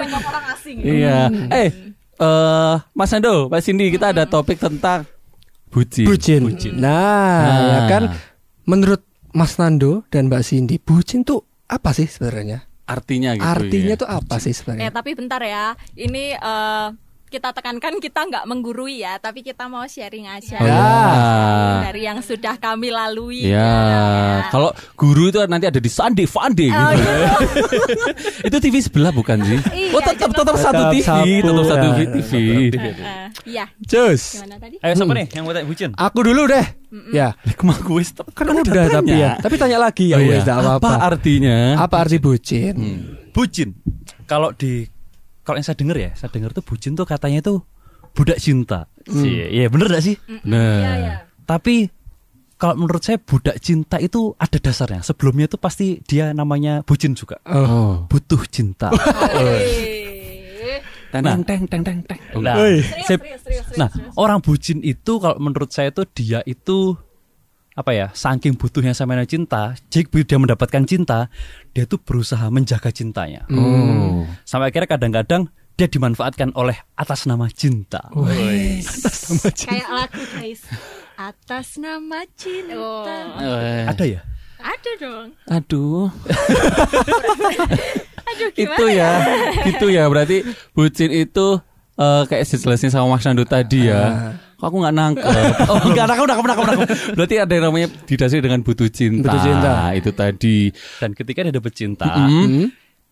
Banyak 0.00 0.22
orang 0.22 0.44
asing. 0.56 0.76
Iya. 0.80 1.18
Eh, 1.52 1.68
eh, 2.16 2.74
Mas 2.96 3.12
Ando, 3.12 3.48
Mas 3.48 3.64
Cindy, 3.64 3.92
kita 3.92 4.16
ada 4.16 4.24
topik 4.24 4.56
tentang 4.56 5.04
bucin. 5.68 6.06
Bucin. 6.08 6.42
Nah, 6.74 6.80
Nah. 6.80 7.68
ya 7.68 7.80
kan 7.86 8.02
menurut 8.64 9.04
Mas 9.30 9.54
Nando 9.60 10.02
dan 10.08 10.26
Mbak 10.26 10.42
Cindy, 10.42 10.76
bucin 10.80 11.22
tuh 11.22 11.44
apa 11.68 11.92
sih 11.92 12.08
sebenarnya? 12.08 12.66
Artinya 12.90 13.30
gitu. 13.38 13.46
Artinya 13.46 13.94
ya. 13.94 14.00
tuh 14.02 14.08
apa 14.10 14.36
sih 14.42 14.50
Eh 14.50 14.56
sebenarnya? 14.58 14.90
tapi 14.90 15.10
bentar 15.14 15.40
ya. 15.46 15.78
Ini 15.94 16.24
eh, 16.34 16.86
kita 17.30 17.54
tekankan 17.54 18.02
kita 18.02 18.26
nggak 18.26 18.44
menggurui 18.44 19.00
ya, 19.00 19.14
tapi 19.16 19.40
kita 19.40 19.70
mau 19.70 19.86
sharing 19.86 20.26
aja. 20.26 20.58
Oh, 20.58 20.66
Ya. 20.66 20.74
ya. 20.74 20.90
Dari 21.86 22.02
yang 22.02 22.18
sudah 22.20 22.58
kami 22.58 22.90
lalui. 22.90 23.46
Ya, 23.46 23.70
kalau 24.50 24.74
guru 24.94 25.30
itu 25.30 25.38
nanti 25.46 25.70
ada 25.70 25.78
di 25.78 25.86
Sandi 25.86 26.26
Fandi 26.26 26.66
Oh, 26.68 26.90
gitu. 26.90 27.06
gitu. 27.06 27.34
itu 28.50 28.56
TV 28.58 28.74
sebelah 28.82 29.14
bukan 29.14 29.38
sih? 29.40 29.58
Iya, 29.70 29.94
oh, 29.94 30.02
tetap 30.02 30.30
tetap 30.34 30.56
satu 30.58 30.82
Tetap 30.82 30.92
TV, 30.92 31.06
satu, 31.06 31.46
tetap 31.46 31.64
satu 31.64 31.86
ya. 31.86 31.94
TV. 32.10 32.32
Iya. 33.46 33.64
Cus. 33.80 34.22
Gimana 34.36 34.56
tadi? 34.58 34.76
Ayo 34.82 34.92
siapa 34.98 35.14
nih 35.14 35.26
yang 35.30 35.44
mau 35.46 35.52
tanya 35.54 35.66
bucin? 35.70 35.90
Aku 35.94 36.18
dulu 36.20 36.42
deh. 36.50 36.66
Ya. 37.14 37.38
Ke 37.54 37.62
mana 37.62 37.78
gue 37.78 38.02
stop? 38.02 38.26
Kan 38.34 38.50
udah 38.50 38.90
tapi 38.90 39.14
ya. 39.14 39.38
Tapi 39.38 39.54
tanya 39.54 39.78
lagi 39.78 40.10
ya 40.10 40.18
Oh, 40.18 40.20
iya. 40.20 40.42
apa, 40.42 40.98
artinya? 40.98 41.78
Apa 41.78 42.02
arti 42.02 42.18
bucin? 42.18 42.74
Bucin. 43.30 43.78
Kalau 44.26 44.50
di 44.50 44.82
kalau 45.40 45.56
yang 45.56 45.64
saya 45.64 45.76
dengar 45.76 45.96
ya, 45.96 46.10
saya 46.14 46.28
dengar 46.28 46.50
tuh 46.50 46.60
bucin 46.60 46.92
tuh 46.92 47.04
katanya 47.04 47.40
tuh 47.40 47.64
budak 48.10 48.36
cinta. 48.36 48.90
Iya, 49.06 49.46
iya 49.48 49.66
bener 49.66 49.86
gak 49.88 50.02
sih? 50.02 50.14
Nah, 50.42 50.58
Iya, 50.76 50.92
iya. 50.96 51.14
Tapi 51.44 51.88
kalau 52.54 52.76
menurut 52.76 53.00
saya 53.00 53.16
budak 53.16 53.56
cinta 53.58 53.96
itu 53.96 54.36
ada 54.36 54.56
dasarnya. 54.56 55.00
Sebelumnya 55.00 55.46
itu 55.46 55.56
pasti 55.56 55.98
dia 56.02 56.30
namanya 56.30 56.82
bucin 56.82 57.12
juga. 57.12 57.40
oh, 57.44 58.04
Butuh 58.04 58.42
cinta. 58.46 58.92
Teng 61.10 61.42
teng 61.42 61.62
teng 61.66 61.82
teng 61.82 61.98
teng. 62.06 62.20
Nah, 62.38 62.54
saya- 63.02 63.18
Nah, 63.76 63.88
orang 64.14 64.38
bucin 64.38 64.78
itu 64.80 65.18
kalau 65.18 65.38
menurut 65.38 65.66
saya 65.68 65.90
itu 65.90 66.06
dia 66.12 66.38
itu 66.44 66.94
apa 67.78 67.94
ya, 67.94 68.06
saking 68.10 68.58
butuhnya 68.58 68.92
sama 68.92 69.14
cinta, 69.24 69.78
jika 69.88 70.20
dia 70.26 70.38
mendapatkan 70.42 70.82
cinta, 70.84 71.30
dia 71.70 71.86
tuh 71.86 72.02
berusaha 72.02 72.50
menjaga 72.50 72.90
cintanya. 72.90 73.46
Oh. 73.54 74.26
Sampai 74.42 74.74
akhirnya 74.74 74.90
kadang-kadang 74.90 75.48
dia 75.78 75.88
dimanfaatkan 75.88 76.52
oleh 76.58 76.76
atas 76.98 77.24
nama 77.24 77.48
cinta. 77.48 78.10
Kayak 79.70 79.88
lagu 79.88 80.22
guys. 80.36 80.60
Atas 81.16 81.80
nama 81.80 82.26
cinta. 82.36 83.16
Eh, 83.40 83.84
Ada 83.88 84.04
ya? 84.04 84.20
Ada 84.60 84.90
dong. 85.00 85.28
Aduh, 85.48 86.12
Aduh 88.28 88.48
itu 88.52 88.68
gimana 88.68 88.92
ya, 88.92 89.10
gitu 89.72 89.86
ya. 89.88 90.04
Berarti 90.04 90.44
bucin 90.76 91.08
itu 91.16 91.46
eh, 91.96 92.22
kayak 92.28 92.44
dijelasin 92.44 92.92
sama 92.92 93.16
Mas 93.16 93.24
Nando 93.24 93.48
tadi 93.48 93.88
ya. 93.88 94.36
Kok 94.60 94.68
aku 94.68 94.76
nggak 94.84 94.92
nangkep? 94.94 95.24
Oh, 95.72 95.80
nggak 95.88 96.06
nangkep, 96.06 96.26
nangkep, 96.28 96.44
nangkep, 96.44 96.64
nangkep. 96.68 96.88
Berarti 97.16 97.34
ada 97.40 97.52
yang 97.56 97.64
namanya 97.72 97.88
didasari 98.04 98.42
dengan 98.44 98.60
butuh 98.60 98.88
cinta. 98.92 99.24
Butuh 99.24 99.40
cinta. 99.40 99.72
Itu 99.96 100.10
tadi. 100.12 100.68
Dan 101.00 101.16
ketika 101.16 101.40
dia 101.48 101.54
dapat 101.56 101.72
cinta, 101.72 102.04
Mm. 102.20 102.68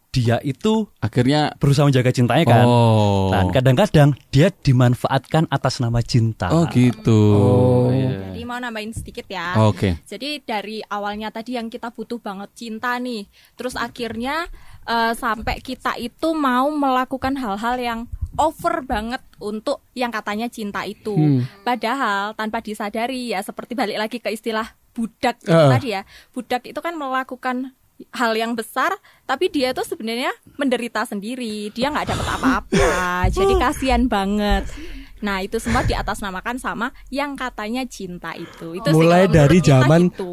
dia 0.08 0.40
itu 0.40 0.88
Akhirnya 0.98 1.52
berusaha 1.56 1.88
menjaga 1.88 2.12
cintanya 2.12 2.44
kan. 2.44 2.64
Oh. 2.68 3.32
Dan 3.32 3.48
kadang-kadang 3.48 4.12
dia 4.28 4.52
dimanfaatkan 4.52 5.48
atas 5.48 5.80
nama 5.80 6.04
cinta. 6.04 6.52
Oh 6.52 6.68
gitu. 6.68 7.22
Oh. 7.32 7.88
Iya. 7.88 8.36
Jadi 8.36 8.42
mau 8.44 8.60
nambahin 8.60 8.92
sedikit 8.92 9.24
ya. 9.24 9.56
Oke. 9.64 9.96
Jadi 10.04 10.44
dari 10.44 10.84
awalnya 10.84 11.32
tadi 11.32 11.56
yang 11.56 11.72
kita 11.72 11.92
butuh 11.92 12.20
banget 12.20 12.52
cinta 12.52 13.00
nih, 13.00 13.24
terus 13.56 13.72
akhirnya 13.72 14.48
eh, 14.84 15.12
sampai 15.16 15.64
kita 15.64 15.96
itu 15.96 16.28
mau 16.36 16.68
melakukan 16.72 17.36
hal-hal 17.40 17.76
yang 17.80 18.00
over 18.36 18.82
banget 18.82 19.22
untuk 19.38 19.80
yang 19.92 20.10
katanya 20.10 20.46
cinta 20.46 20.82
itu. 20.82 21.14
Hmm. 21.14 21.46
Padahal 21.62 22.34
tanpa 22.34 22.58
disadari 22.58 23.32
ya 23.32 23.40
seperti 23.40 23.72
balik 23.72 23.96
lagi 23.96 24.18
ke 24.18 24.28
istilah 24.28 24.66
budak 24.90 25.38
itu 25.38 25.48
Eh. 25.48 25.70
tadi 25.70 25.88
ya. 25.90 26.02
Budak 26.30 26.62
itu 26.64 26.76
kan 26.76 26.92
melakukan 26.92 27.72
hal 28.10 28.30
yang 28.32 28.54
besar 28.54 28.94
tapi 29.24 29.48
dia 29.48 29.72
tuh 29.72 29.82
sebenarnya 29.82 30.30
menderita 30.54 31.02
sendiri 31.02 31.66
dia 31.68 31.90
nggak 31.90 32.06
dapat 32.06 32.26
apa-apa 32.30 32.86
jadi 33.34 33.58
kasihan 33.58 34.06
banget 34.06 34.70
nah 35.18 35.42
itu 35.42 35.58
semua 35.58 35.82
diatasnamakan 35.82 36.62
sama 36.62 36.94
yang 37.10 37.34
katanya 37.34 37.82
cinta 37.84 38.38
itu 38.38 38.78
itu 38.78 38.86
sih 38.86 38.94
Mulai 38.94 39.26
kalau 39.26 39.34
dari 39.34 39.58
zaman 39.58 40.02
itu. 40.06 40.30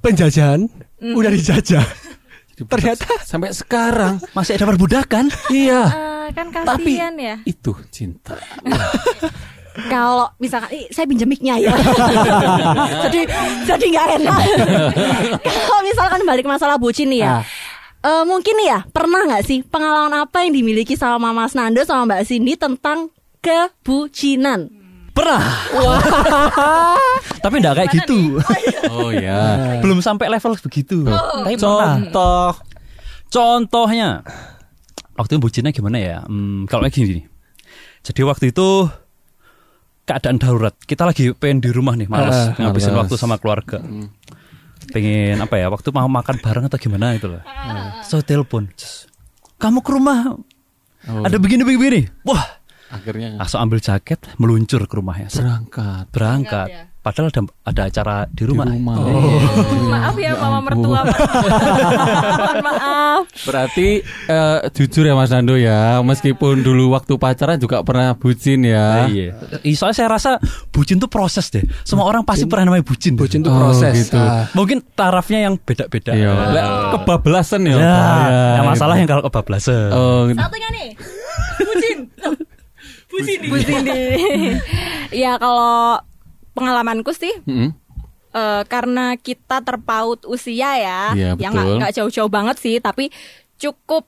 Penjajahan 0.00 0.66
Mm. 0.98 1.14
udah 1.14 1.30
dijajah. 1.30 1.86
Ternyata 2.58 3.06
Sampai 3.22 3.54
sekarang. 3.54 4.18
Masih 4.34 4.58
ada 4.58 4.66
perbudakan? 4.66 5.30
iya. 5.48 6.09
Kan 6.30 6.46
Tapi 6.52 6.92
kasihan 6.96 7.14
ya 7.18 7.34
itu 7.44 7.72
cinta. 7.90 8.38
kalau 9.92 10.26
misalkan 10.42 10.70
ih, 10.74 10.90
saya 10.90 11.06
pinjam 11.06 11.30
mic-nya 11.30 11.54
ya 11.56 11.70
jadi 13.06 13.20
jadi 13.64 13.84
nggak 13.86 14.08
enak 14.18 14.38
kalau 15.70 15.82
misalkan 15.86 16.20
balik 16.26 16.44
masalah 16.44 16.76
bucin 16.76 17.08
nih 17.10 17.22
ya 17.22 17.32
Ah. 17.40 17.44
Eh, 18.00 18.24
mungkin 18.24 18.56
nih 18.56 18.68
ya 18.72 18.80
pernah 18.88 19.28
nggak 19.28 19.44
sih 19.44 19.60
pengalaman 19.60 20.24
apa 20.24 20.40
yang 20.40 20.56
dimiliki 20.56 20.96
sama 20.96 21.36
Mas 21.36 21.52
Nando 21.52 21.84
sama 21.84 22.08
Mbak 22.08 22.22
Cindy 22.24 22.56
tentang 22.56 23.12
kebucinan 23.44 24.72
Pernah. 25.10 25.42
Tapi 27.42 27.54
enggak 27.60 27.76
kayak 27.76 27.90
gitu. 27.92 28.40
Oh 28.88 29.10
ya. 29.10 29.76
Belum 29.82 29.98
sampai 30.00 30.30
level 30.30 30.54
begitu. 30.62 31.02
Tapi 31.04 31.58
pernah. 31.58 31.98
Contoh. 31.98 32.50
Contohnya 33.28 34.22
waktu 35.20 35.36
itu 35.36 35.42
bucinnya 35.42 35.70
gimana 35.70 36.00
ya? 36.00 36.16
Hmm, 36.24 36.64
kalau 36.64 36.82
kayak 36.82 36.96
gini. 36.96 37.22
Jadi 38.00 38.20
waktu 38.24 38.44
itu 38.50 38.88
keadaan 40.02 40.40
darurat. 40.40 40.74
Kita 40.74 41.04
lagi 41.04 41.30
pengen 41.32 41.60
di 41.60 41.70
rumah 41.70 41.94
nih, 41.94 42.08
malas 42.08 42.50
Ah, 42.50 42.58
ngabisin 42.58 42.90
malas. 42.90 43.06
waktu 43.06 43.14
sama 43.14 43.36
keluarga. 43.36 43.78
Pengen 44.90 45.38
apa 45.38 45.54
ya? 45.54 45.70
Waktu 45.70 45.92
mau 45.92 46.08
makan 46.08 46.40
bareng 46.40 46.64
atau 46.66 46.80
gimana 46.80 47.14
itu 47.14 47.28
loh. 47.28 47.42
So 48.02 48.18
telepon. 48.20 48.72
"Cus, 48.74 49.06
Kamu 49.56 49.84
ke 49.84 49.92
rumah 49.92 50.34
Oh, 51.06 51.22
ada 51.22 51.36
begini 51.36 51.62
begini. 51.62 51.78
begini." 51.78 52.00
Wah, 52.24 52.42
akhirnya 52.90 53.38
langsung 53.38 53.60
ambil 53.60 53.78
jaket, 53.78 54.18
meluncur 54.36 54.82
ke 54.84 54.94
rumahnya. 54.94 55.30
Set, 55.30 55.42
berangkat. 55.42 56.04
Berangkat. 56.10 56.68
Ya. 56.68 56.82
Padahal 57.00 57.32
ada 57.32 57.40
ada 57.64 57.82
acara 57.88 58.14
di 58.28 58.44
rumah. 58.44 58.68
Di 58.68 58.76
rumah. 58.76 58.96
Maaf 59.96 60.16
ya 60.20 60.36
mama 60.36 60.60
mertua. 60.60 61.00
Mohon 61.08 62.56
maaf. 62.60 63.22
Berarti 63.40 63.88
eh, 64.04 64.58
jujur 64.70 65.08
ya 65.08 65.16
Mas 65.16 65.32
Nando 65.32 65.56
ya, 65.56 66.04
meskipun 66.04 66.60
dulu 66.60 66.92
waktu 66.92 67.16
pacaran 67.16 67.56
juga 67.56 67.80
pernah 67.80 68.12
bucin 68.12 68.68
ya. 68.68 69.08
Iya. 69.08 69.32
Ih, 69.64 69.72
Soalnya 69.72 69.96
saya 69.96 70.08
rasa 70.12 70.30
bucin 70.68 71.00
tuh 71.00 71.08
proses 71.08 71.48
deh. 71.48 71.64
Semua 71.88 72.04
orang 72.04 72.20
pasti 72.20 72.44
pernah 72.44 72.68
namanya 72.68 72.84
bucin. 72.84 73.16
deh. 73.16 73.24
Bucin 73.24 73.40
itu 73.40 73.48
Oh, 73.48 73.56
proses. 73.56 73.92
gitu. 73.96 74.20
Ah. 74.20 74.52
Mungkin 74.52 74.84
tarafnya 74.92 75.48
yang 75.48 75.56
beda-beda. 75.56 76.12
Iya. 76.12 76.32
Lek, 76.52 76.64
kebablasan 77.00 77.64
ya. 77.64 77.76
Ya, 77.80 77.96
yang 78.60 78.66
masalah 78.68 79.00
yang 79.00 79.08
kalau 79.08 79.24
kebablasan. 79.24 79.88
Oh, 79.88 80.28
Satunya 80.28 80.68
nih. 80.68 80.88
Bucin. 81.64 81.98
Nih. 83.24 83.38
Bucin 83.50 83.80
nih. 83.84 84.14
ya 85.24 85.36
kalau 85.36 86.00
pengalamanku 86.54 87.14
sih 87.14 87.32
mm-mm. 87.46 87.70
eh, 88.34 88.62
karena 88.66 89.14
kita 89.18 89.62
terpaut 89.62 90.22
usia 90.26 90.76
ya, 90.76 91.02
Iya, 91.14 91.30
yang 91.38 91.52
nggak 91.54 91.94
jauh-jauh 91.94 92.30
banget 92.30 92.56
sih, 92.58 92.76
tapi 92.82 93.10
cukup 93.60 94.06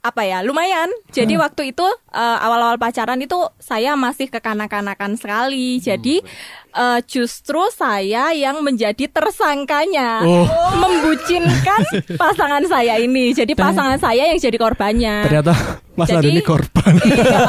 apa 0.00 0.24
ya 0.24 0.40
lumayan. 0.40 0.88
Jadi 1.12 1.36
waktu 1.36 1.76
itu 1.76 1.84
eh, 2.12 2.38
awal-awal 2.40 2.80
pacaran 2.80 3.20
itu 3.20 3.36
saya 3.60 3.96
masih 4.00 4.32
kekanak-kanakan 4.32 5.20
sekali. 5.20 5.76
Jadi 5.76 6.24
eh, 6.72 7.00
justru 7.04 7.58
saya 7.70 8.30
yang 8.30 8.60
menjadi 8.60 9.06
tersangkanya, 9.06 10.22
Oh. 10.22 10.46
membucinkan 10.74 11.82
pasangan 12.22 12.62
saya 12.64 12.96
ini. 12.96 13.30
Jadi 13.30 13.52
pasangan 13.52 13.96
saya 13.96 14.26
yang 14.26 14.38
jadi 14.38 14.56
korbannya. 14.56 15.16
Ternyata 15.24 15.52
Mas 15.92 16.08
Jadi- 16.08 16.30
ini 16.30 16.40
korban. 16.40 16.78
Iya. 17.00 17.40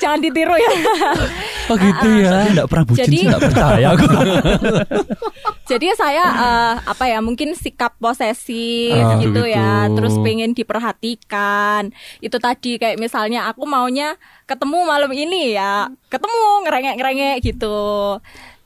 Jangan 0.00 0.18
ditiru 0.20 0.54
ya. 0.54 0.70
Oh 1.64 1.76
gitu 1.76 2.08
ya. 2.14 2.28
Saya 2.30 2.48
enggak 2.50 2.68
pernah 2.68 2.84
bucin 2.84 3.02
Jadi- 3.02 3.24
enggak 3.24 3.42
percaya 3.42 3.86
aku. 3.90 4.04
Jadi 5.64 5.86
saya 5.94 6.24
eh, 6.28 6.74
apa 6.84 7.04
ya 7.06 7.18
mungkin 7.18 7.54
sikap 7.54 7.96
posesif 7.96 8.92
Ah, 8.94 9.16
gitu 9.16 9.32
gitu. 9.32 9.42
ya, 9.48 9.88
terus 9.90 10.12
pengen 10.20 10.52
diperhatikan. 10.52 11.88
Itu 12.20 12.36
tadi 12.36 12.76
kayak 12.76 13.00
misalnya 13.00 13.48
aku 13.48 13.64
maunya 13.64 14.20
ketemu 14.44 14.84
malam 14.84 15.08
ini 15.08 15.56
ya, 15.56 15.88
ketemu 16.06 16.36
ngerengek-ngerengek 16.68 17.36
gitu. 17.42 18.13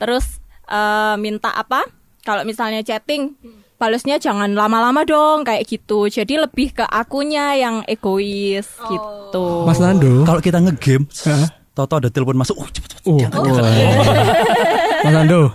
Terus 0.00 0.42
eh, 0.66 1.14
minta 1.20 1.52
apa? 1.54 1.84
Kalau 2.24 2.42
misalnya 2.44 2.84
chatting 2.84 3.36
balesnya 3.78 4.18
jangan 4.18 4.52
lama-lama 4.52 5.06
dong 5.06 5.46
kayak 5.46 5.64
gitu. 5.64 6.10
Jadi 6.10 6.34
lebih 6.36 6.74
ke 6.74 6.84
akunya 6.84 7.54
yang 7.54 7.86
egois 7.86 8.66
gitu. 8.66 9.46
Mas 9.64 9.78
Nando. 9.78 10.26
kalau 10.26 10.42
kita 10.42 10.58
ngegame, 10.58 11.06
Hah? 11.24 11.48
Toto 11.78 11.94
ada 12.02 12.10
telepon 12.10 12.34
masuk. 12.34 12.58
Uh, 12.58 12.68
cepet, 12.74 12.90
cepet. 12.98 13.02
Oh, 13.06 13.22
Mas 15.06 15.14
Nando. 15.14 15.54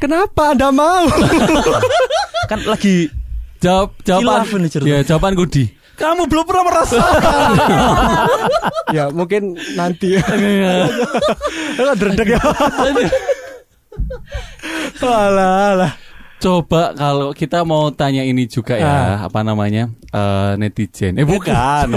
Kenapa 0.00 0.56
Anda 0.56 0.72
mau? 0.72 1.04
Kan 2.50 2.64
lagi 2.64 3.12
Jawab 3.58 3.90
jawaban. 4.06 4.22
Hilaf 4.22 4.54
ini 4.54 4.68
cerita. 4.70 4.86
Ya, 4.86 4.98
jawaban 5.02 5.34
Gudi. 5.34 5.64
Kamu 5.98 6.30
belum 6.30 6.44
pernah 6.46 6.64
merasa. 6.64 6.98
ya 8.96 9.10
mungkin 9.10 9.58
nanti. 9.74 10.14
Lah 11.84 11.94
dredeg 11.98 12.38
ya. 12.38 12.40
Alah, 15.02 15.52
alah. 15.74 15.92
Coba 16.38 16.94
kalau 16.94 17.34
kita 17.34 17.66
mau 17.66 17.90
tanya 17.90 18.22
ini 18.22 18.46
juga 18.46 18.78
ya, 18.78 19.26
apa 19.26 19.42
namanya? 19.42 19.90
eh, 20.14 20.52
netizen. 20.54 21.18
Eh 21.18 21.26
bukan, 21.26 21.90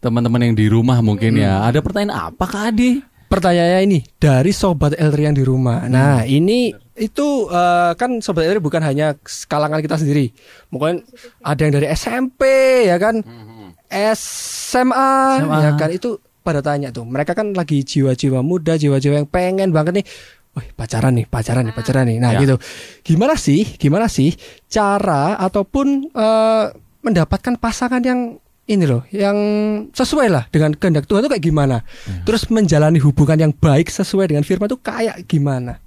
teman-teman 0.00 0.40
yang 0.48 0.54
di 0.56 0.66
rumah 0.72 0.96
mungkin 1.04 1.36
ya. 1.36 1.68
Ada 1.68 1.84
pertanyaan 1.84 2.32
apa 2.32 2.44
Kak 2.48 2.72
Adi? 2.72 3.04
Pertanyaannya 3.28 3.80
ini 3.84 3.98
dari 4.16 4.50
sobat 4.50 4.96
Elri 4.96 5.28
yang 5.28 5.36
di 5.36 5.44
rumah. 5.44 5.84
Nah, 5.84 6.24
ini 6.24 6.72
itu 6.96 7.46
eh, 7.46 7.92
kan 7.94 8.24
sobat 8.24 8.48
Elri 8.48 8.58
bukan 8.58 8.80
hanya 8.80 9.14
kalangan 9.46 9.84
kita 9.84 10.00
sendiri. 10.00 10.32
Mungkin 10.72 11.04
ada 11.44 11.60
yang 11.60 11.72
dari 11.76 11.86
SMP 11.92 12.40
ya 12.88 12.96
kan. 12.96 13.20
SMA, 13.88 15.12
SMA. 15.44 15.58
ya 15.64 15.70
kan 15.76 15.88
itu 15.92 16.16
pada 16.40 16.60
tanya 16.60 16.88
tuh. 16.88 17.04
Mereka 17.04 17.32
kan 17.32 17.52
lagi 17.52 17.84
jiwa-jiwa 17.84 18.40
muda, 18.40 18.76
jiwa-jiwa 18.76 19.24
yang 19.24 19.28
pengen 19.28 19.70
banget 19.72 20.02
nih 20.02 20.06
Wih, 20.56 20.74
pacaran 20.74 21.14
nih, 21.14 21.28
pacaran 21.28 21.62
nih, 21.70 21.74
pacaran 21.76 22.04
nih. 22.08 22.18
Nah, 22.18 22.34
Ya. 22.34 22.42
gitu. 22.42 22.56
Gimana 23.06 23.38
sih? 23.38 23.62
Gimana 23.78 24.10
sih 24.10 24.34
cara 24.66 25.38
ataupun 25.38 26.10
eh, 26.10 26.64
mendapatkan 27.04 27.54
pasangan 27.62 28.02
yang 28.02 28.42
ini 28.68 28.84
loh, 28.84 29.02
yang 29.08 29.36
sesuai 29.90 30.28
lah 30.28 30.44
dengan 30.52 30.76
kehendak 30.76 31.08
Tuhan 31.08 31.24
itu 31.24 31.30
kayak 31.32 31.44
gimana? 31.44 31.76
Terus 32.22 32.52
menjalani 32.52 33.00
hubungan 33.00 33.48
yang 33.48 33.52
baik 33.56 33.88
sesuai 33.88 34.28
dengan 34.28 34.44
firman 34.44 34.68
itu 34.68 34.76
kayak 34.76 35.24
gimana? 35.24 35.80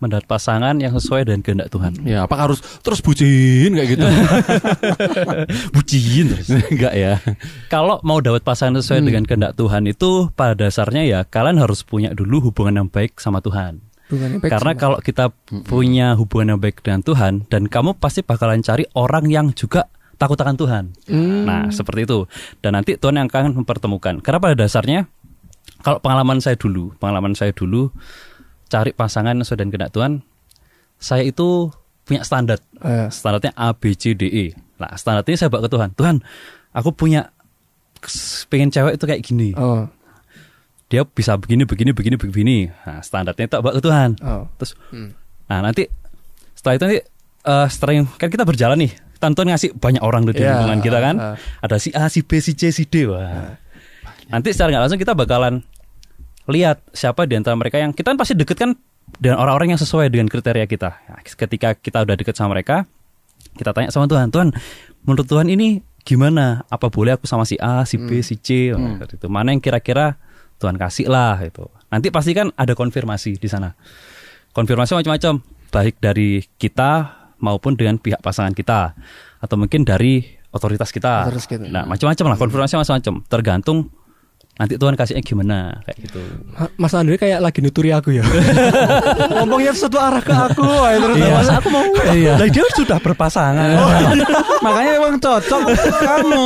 Mendapat 0.00 0.24
pasangan 0.24 0.76
yang 0.80 0.92
sesuai 0.92 1.28
dengan 1.28 1.40
kehendak 1.40 1.68
Tuhan. 1.68 1.92
Ya, 2.04 2.24
apa 2.24 2.32
harus 2.36 2.60
terus 2.80 3.00
bucin 3.00 3.72
kayak 3.72 3.88
gitu? 3.96 4.04
Bucin 5.76 6.24
terus. 6.32 6.48
Enggak 6.72 6.94
ya. 6.96 7.20
Kalau 7.68 8.00
mau 8.00 8.20
dapat 8.20 8.40
pasangan 8.40 8.80
sesuai 8.80 9.04
dengan 9.04 9.24
kehendak 9.24 9.56
Tuhan 9.56 9.84
itu 9.84 10.32
pada 10.32 10.56
dasarnya 10.56 11.04
ya 11.04 11.20
kalian 11.24 11.60
harus 11.60 11.84
punya 11.84 12.16
dulu 12.16 12.48
hubungan 12.48 12.84
yang 12.84 12.88
baik 12.88 13.20
sama 13.20 13.44
Tuhan. 13.44 13.80
Hubungan 14.08 14.28
yang 14.36 14.40
baik 14.40 14.52
Karena 14.56 14.72
sama- 14.72 14.80
kalau 14.80 14.98
kita 15.00 15.24
punya 15.64 16.06
hubungan 16.16 16.56
yang 16.56 16.60
baik 16.60 16.80
dengan 16.80 17.00
Tuhan 17.04 17.44
dan 17.48 17.68
kamu 17.68 18.00
pasti 18.00 18.24
bakalan 18.24 18.64
cari 18.64 18.88
orang 18.96 19.28
yang 19.28 19.52
juga 19.52 19.84
takut 20.20 20.36
akan 20.36 20.52
Tuhan. 20.54 20.84
Hmm. 21.08 21.48
Nah, 21.48 21.72
seperti 21.72 22.04
itu. 22.04 22.28
Dan 22.60 22.76
nanti 22.76 22.94
Tuhan 22.94 23.16
yang 23.16 23.26
akan 23.26 23.56
mempertemukan. 23.56 24.20
Karena 24.20 24.36
pada 24.36 24.52
dasarnya 24.54 25.08
kalau 25.80 25.96
pengalaman 25.98 26.38
saya 26.38 26.54
dulu, 26.54 26.92
pengalaman 27.00 27.32
saya 27.32 27.50
dulu 27.50 27.88
cari 28.68 28.92
pasangan 28.92 29.32
sesuai 29.34 29.58
dengan 29.58 29.70
kehendak 29.74 29.92
Tuhan, 29.92 30.12
saya 31.00 31.24
itu 31.24 31.72
punya 32.04 32.20
standar. 32.20 32.60
Eh, 32.78 33.08
Standarnya 33.08 33.56
A 33.56 33.72
B 33.72 33.96
C 33.96 34.12
D 34.12 34.28
E. 34.28 34.44
Nah, 34.76 34.92
standar 34.94 35.24
ini 35.24 35.34
saya 35.34 35.48
bawa 35.48 35.64
ke 35.64 35.70
Tuhan. 35.70 35.88
Tuhan, 35.96 36.16
aku 36.70 36.92
punya 36.92 37.32
pengen 38.46 38.68
cewek 38.68 38.96
itu 38.96 39.04
kayak 39.04 39.22
gini. 39.22 39.52
oh, 39.54 39.88
Dia 40.86 41.06
bisa 41.06 41.38
begini 41.38 41.62
begini 41.64 41.92
begini 41.92 42.16
begini. 42.16 42.58
Nah, 42.66 43.00
standarnya 43.00 43.46
tak 43.46 43.60
bawa 43.62 43.78
ke 43.78 43.82
Tuhan. 43.82 44.10
oh. 44.20 44.44
Terus 44.58 44.72
Hmm. 44.90 45.16
Nah 45.46 45.60
nanti 45.60 45.86
setelah 46.52 46.74
itu 46.76 46.84
nanti 46.84 47.00
eh, 47.40 47.66
setelah 47.68 47.92
yang- 47.94 48.10
kan 48.14 48.28
kita 48.28 48.44
berjalan 48.44 48.76
nih, 48.76 48.92
Tantuan 49.20 49.52
ngasih 49.52 49.76
banyak 49.76 50.00
orang 50.00 50.24
tuh 50.24 50.32
di 50.32 50.40
Ya, 50.40 50.56
lingkungan 50.56 50.80
kita 50.80 50.98
kan. 50.98 51.14
ah. 51.20 51.36
Ada 51.60 51.76
si 51.76 51.92
A, 51.92 52.08
si 52.08 52.24
B, 52.24 52.40
si 52.40 52.56
C, 52.56 52.72
si 52.72 52.88
D. 52.88 53.04
Wah. 53.04 53.60
Nanti 54.32 54.50
secara 54.50 54.72
nggak 54.72 54.82
langsung 54.88 55.00
kita 55.00 55.12
bakalan 55.12 55.60
lihat 56.48 56.80
siapa 56.90 57.28
di 57.28 57.36
antara 57.36 57.52
mereka 57.54 57.76
yang 57.76 57.92
kita 57.92 58.10
kan 58.10 58.18
pasti 58.18 58.32
deket 58.32 58.56
kan 58.56 58.70
dengan 59.20 59.38
orang-orang 59.38 59.76
yang 59.76 59.80
sesuai 59.80 60.08
dengan 60.08 60.26
kriteria 60.26 60.64
kita. 60.64 60.90
Nah, 61.04 61.20
ketika 61.20 61.76
kita 61.76 62.00
udah 62.00 62.16
deket 62.16 62.32
sama 62.32 62.56
mereka, 62.56 62.88
kita 63.54 63.76
tanya 63.76 63.92
sama 63.92 64.08
Tuhan, 64.08 64.32
Tuhan, 64.32 64.56
menurut 65.04 65.26
Tuhan 65.28 65.46
ini 65.46 65.84
gimana? 66.00 66.64
Apa 66.66 66.88
boleh 66.88 67.14
aku 67.14 67.28
sama 67.28 67.44
si 67.44 67.60
A, 67.60 67.84
si 67.84 68.00
B, 68.00 68.24
si 68.24 68.40
C? 68.40 68.72
Seperti 68.72 69.20
itu. 69.20 69.28
Mana 69.28 69.52
yang 69.52 69.60
kira-kira 69.60 70.16
Tuhan 70.56 70.80
kasih 70.80 71.12
lah 71.12 71.36
itu. 71.44 71.68
Nanti 71.90 72.08
pasti 72.08 72.32
kan 72.32 72.48
ada 72.54 72.72
konfirmasi 72.72 73.36
di 73.36 73.48
sana 73.50 73.74
konfirmasi 74.50 74.98
macam-macam 74.98 75.42
baik 75.70 76.02
dari 76.02 76.42
kita 76.58 77.19
maupun 77.40 77.74
dengan 77.74 77.96
pihak 77.96 78.20
pasangan 78.20 78.52
kita 78.52 78.94
atau 79.36 79.56
mungkin 79.56 79.82
dari 79.82 80.20
otoritas 80.50 80.88
kita. 80.88 81.26
Otoritas 81.26 81.44
kita. 81.44 81.64
Nah, 81.64 81.84
macam-macam 81.84 82.24
lah 82.26 82.36
konfirmasi 82.36 82.74
macam-macam 82.76 83.14
tergantung 83.26 83.78
nanti 84.52 84.76
Tuhan 84.76 84.92
kasihnya 84.92 85.24
gimana 85.24 85.80
kayak 85.82 85.96
gitu. 86.04 86.20
Ma- 86.52 86.68
Mas 86.76 86.92
Andri 86.92 87.16
kayak 87.16 87.40
lagi 87.40 87.64
nuturi 87.64 87.90
aku 87.90 88.12
ya. 88.12 88.20
Ngomongnya 89.34 89.72
satu 89.72 89.96
arah 89.96 90.20
ke 90.20 90.28
aku. 90.30 90.60
wah, 90.60 90.92
terus 90.92 91.16
Iya, 91.16 91.56
aku 91.56 91.68
mau. 91.72 91.84
Iya. 92.06 92.32
Lah 92.36 92.44
dia 92.46 92.64
sudah 92.76 92.98
berpasangan. 93.00 93.68
Makanya 94.66 94.92
emang 95.00 95.16
cocok 95.16 95.60
kamu. 95.96 96.44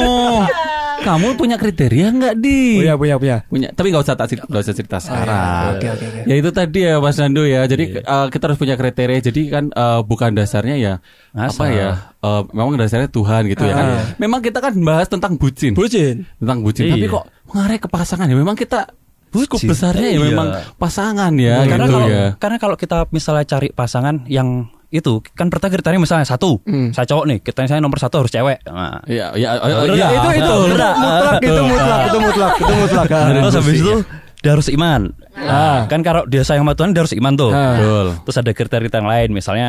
Kamu 1.01 1.35
punya 1.35 1.57
kriteria 1.57 2.07
nggak 2.09 2.35
di? 2.37 2.79
Punya, 2.79 2.95
punya, 2.95 3.17
punya. 3.17 3.37
punya 3.45 3.69
tapi 3.71 3.89
nggak 3.89 4.03
usah 4.03 4.15
tak 4.15 4.31
nggak 4.41 4.63
usah 4.63 4.73
cerita 4.73 4.97
sekarang 4.97 5.75
Oke, 5.75 5.87
oke, 5.89 6.05
oke. 6.05 6.21
ya 6.25 6.35
itu 6.35 6.51
tadi 6.51 6.79
ya 6.81 6.95
Mas 6.97 7.17
Nando 7.17 7.43
ya 7.43 7.65
jadi 7.65 7.85
eh, 7.99 8.27
kita 8.29 8.45
harus 8.45 8.57
punya 8.57 8.75
kriteria 8.75 9.19
jadi 9.23 9.41
kan 9.49 9.65
eh, 9.69 10.01
bukan 10.03 10.31
dasarnya 10.33 10.77
ya 10.77 10.95
Asal. 11.33 11.51
apa 11.51 11.65
ya 11.69 11.91
eh, 12.19 12.43
memang 12.49 12.77
dasarnya 12.77 13.09
Tuhan 13.09 13.43
gitu 13.49 13.63
ya 13.63 13.75
kan 13.75 13.87
Ah. 13.87 14.05
memang 14.17 14.41
kita 14.41 14.59
kan 14.59 14.73
bahas 14.79 15.07
tentang 15.07 15.35
bucin 15.35 15.73
Bucin. 15.73 16.25
tentang 16.37 16.61
bucin 16.61 16.85
Iya. 16.85 16.93
tapi 16.95 17.07
kok 17.09 17.25
mengarah 17.47 17.77
ke 17.77 17.89
pasangan 17.89 18.27
ya 18.27 18.35
memang 18.35 18.55
kita 18.55 18.81
bucin. 19.29 19.67
besarnya 19.67 20.09
ya 20.09 20.15
Iya. 20.15 20.23
memang 20.25 20.47
pasangan 20.77 21.33
ya 21.35 21.57
karena 21.65 21.85
gitu 21.85 21.95
kalau 21.95 22.09
ya. 22.09 22.27
karena 22.37 22.57
kalau 22.57 22.77
kita 22.77 22.97
misalnya 23.11 23.45
cari 23.45 23.69
pasangan 23.71 24.25
yang 24.27 24.71
itu 24.95 25.19
kan 25.33 25.49
pertama 25.49 25.73
kriteria 25.73 25.99
misalnya 25.99 26.23
satu 26.23 26.63
Hmm. 26.63 26.91
saya 26.91 27.03
cowok 27.05 27.25
nih 27.27 27.39
kita 27.41 27.67
saya 27.67 27.79
nomor 27.79 27.99
satu 27.99 28.23
harus 28.23 28.31
cewek 28.31 28.63
nah, 28.65 29.03
Iya, 29.05 29.35
iya, 29.35 29.59
Bener 29.59 29.91
iya, 29.93 30.07
nggak? 30.07 30.13
itu 30.15 30.29
itu 30.39 30.53
mutlak 30.63 30.95
itu 31.41 31.61
mutlak 31.61 32.01
itu 32.01 32.19
mutlak 32.21 32.53
itu 32.55 32.73
mutlak 32.73 33.05
terus 33.11 33.55
habis 33.55 33.75
itu 33.77 33.95
dia 34.39 34.51
harus 34.53 34.69
iman 34.71 35.03
Ah. 35.35 35.85
kan 35.87 36.01
kalau 36.01 36.23
dia 36.25 36.41
sayang 36.41 36.63
sama 36.63 36.73
Tuhan 36.73 36.93
dia 36.93 37.03
harus 37.03 37.13
iman 37.13 37.33
tuh 37.35 37.51
Ah. 37.51 37.75
Betul. 37.75 38.07
terus 38.23 38.37
ada 38.39 38.51
kriteria 38.53 38.89
yang 38.89 39.09
lain 39.09 39.29
misalnya 39.31 39.69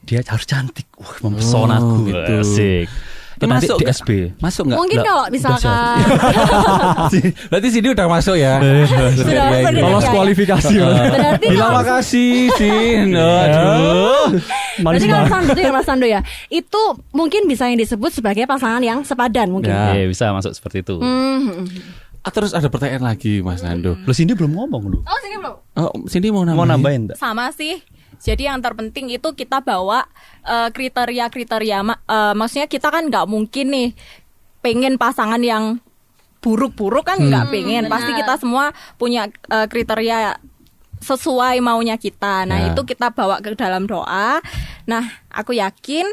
dia 0.00 0.24
harus 0.24 0.44
cantik 0.44 0.88
wah 0.96 1.12
mempesona 1.20 1.76
Oh, 1.76 2.00
gitu. 2.00 2.16
asik 2.40 2.88
itu 3.40 3.44
nanti 3.46 3.64
Masuk 3.64 3.78
di 3.78 3.82
nggak? 3.82 3.96
SB 3.96 4.10
Masuk 4.36 4.62
nggak? 4.68 4.78
Mungkin 4.78 4.98
kalau 5.00 5.24
misalkan 5.32 5.96
Berarti 7.50 7.68
sini 7.70 7.88
udah 7.88 8.06
masuk 8.06 8.36
ya. 8.36 8.54
Sudah, 8.84 9.44
lolos 9.72 9.72
Iya, 9.72 9.96
iya. 9.98 10.10
kualifikasi 10.10 10.74
berarti 10.76 11.46
Bilang 11.48 11.72
makasih 11.72 12.32
Sin. 12.52 13.16
Aduh. 13.42 14.36
manis 14.78 15.00
Berarti 15.00 15.06
kalau 15.08 15.26
Sando 15.26 15.56
ya 15.56 15.70
Mas 15.70 15.84
Sando 15.84 16.04
ya 16.04 16.20
Itu 16.48 16.82
mungkin 17.10 17.44
bisa 17.44 17.64
yang 17.64 17.76
disebut 17.76 18.12
sebagai 18.12 18.44
pasangan 18.44 18.80
yang 18.80 19.00
sepadan 19.02 19.48
mungkin 19.48 19.72
Ya. 19.72 19.96
Iya, 19.96 20.06
bisa 20.06 20.28
masuk 20.30 20.52
seperti 20.52 20.82
itu 20.82 21.00
Hmm. 21.00 21.64
Ah, 22.20 22.28
terus 22.28 22.52
ada 22.52 22.68
pertanyaan 22.68 23.00
lagi 23.06 23.40
Mas 23.40 23.60
Nando. 23.60 23.96
lu 23.98 24.12
sini 24.12 24.36
belum 24.36 24.52
ngomong 24.52 24.82
lu 24.86 24.98
Oh 25.00 25.18
sini 25.18 25.34
belum 25.34 25.54
Oh, 25.74 25.88
sini 26.04 26.28
mau 26.28 26.44
nambahin. 26.44 26.58
mau 26.58 26.66
nambahin 26.66 27.02
Sama 27.16 27.48
sih. 27.50 27.80
Jadi 28.20 28.44
yang 28.44 28.60
terpenting 28.60 29.08
itu 29.08 29.32
kita 29.32 29.60
bawa 29.60 30.04
eh, 30.42 30.68
kriteria-kriteria. 30.68 31.78
ma- 31.80 32.00
eh, 32.00 32.34
maksudnya 32.36 32.68
kita 32.68 32.88
kan 32.88 33.08
nggak 33.08 33.24
mungkin 33.24 33.66
nih 33.68 33.88
pengen 34.60 34.94
pasangan 34.94 35.40
yang 35.40 35.80
buruk-buruk 36.40 37.04
kan 37.04 37.16
nggak 37.18 37.48
pengen. 37.48 37.88
Pasti 37.88 38.12
kita 38.12 38.36
semua 38.36 38.72
punya 38.94 39.24
eh, 39.48 39.66
kriteria 39.66 40.36
sesuai 41.00 41.64
maunya 41.64 41.96
kita. 41.96 42.44
Nah 42.44 42.58
Ya. 42.60 42.66
itu 42.72 42.84
kita 42.84 43.08
bawa 43.10 43.40
ke 43.40 43.56
dalam 43.56 43.88
doa. 43.88 44.44
Nah 44.84 45.04
aku 45.28 45.56
yakin 45.56 46.04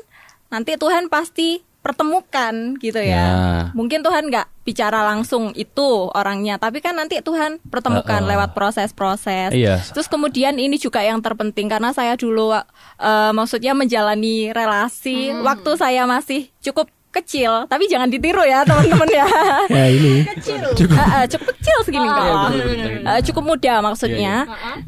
nanti 0.48 0.80
Tuhan 0.80 1.12
pasti 1.12 1.60
pertemukan 1.88 2.76
gitu 2.78 3.00
ya. 3.00 3.16
Ya. 3.16 3.28
Mungkin 3.72 4.04
Tuhan 4.04 4.28
nggak 4.28 4.68
bicara 4.68 5.08
langsung 5.08 5.56
itu 5.56 6.12
orangnya, 6.12 6.60
tapi 6.60 6.84
kan 6.84 7.00
nanti 7.00 7.24
Tuhan 7.24 7.64
pertemukan 7.64 8.20
Uh-uh. 8.20 8.32
lewat 8.36 8.50
proses-proses. 8.52 9.56
Iya. 9.56 9.80
Terus 9.96 10.12
kemudian 10.12 10.60
ini 10.60 10.76
juga 10.76 11.00
yang 11.00 11.24
terpenting 11.24 11.72
karena 11.72 11.96
saya 11.96 12.20
dulu 12.20 12.52
eh, 12.52 13.32
maksudnya 13.32 13.72
menjalani 13.72 14.52
relasi 14.52 15.32
waktu 15.32 15.72
saya 15.80 16.04
masih 16.04 16.52
cukup 16.60 16.92
kecil, 17.08 17.66
tapi 17.66 17.88
jangan 17.88 18.12
ditiru 18.12 18.44
ya 18.44 18.62
teman-teman 18.62 19.10
ya. 19.10 19.26
ya 19.80 19.86
ini 19.90 20.28
cukup 20.76 21.00
cukup 21.32 21.48
kecil 21.56 21.78
segini 21.88 22.06
Ah, 22.06 22.14
kok. 22.14 22.22
iya, 22.22 22.34
betul, 22.36 22.52
betul, 22.52 22.78
betul. 22.78 23.08
Eh, 23.08 23.22
cukup 23.32 23.44
muda 23.48 23.74
maksudnya. 23.82 24.34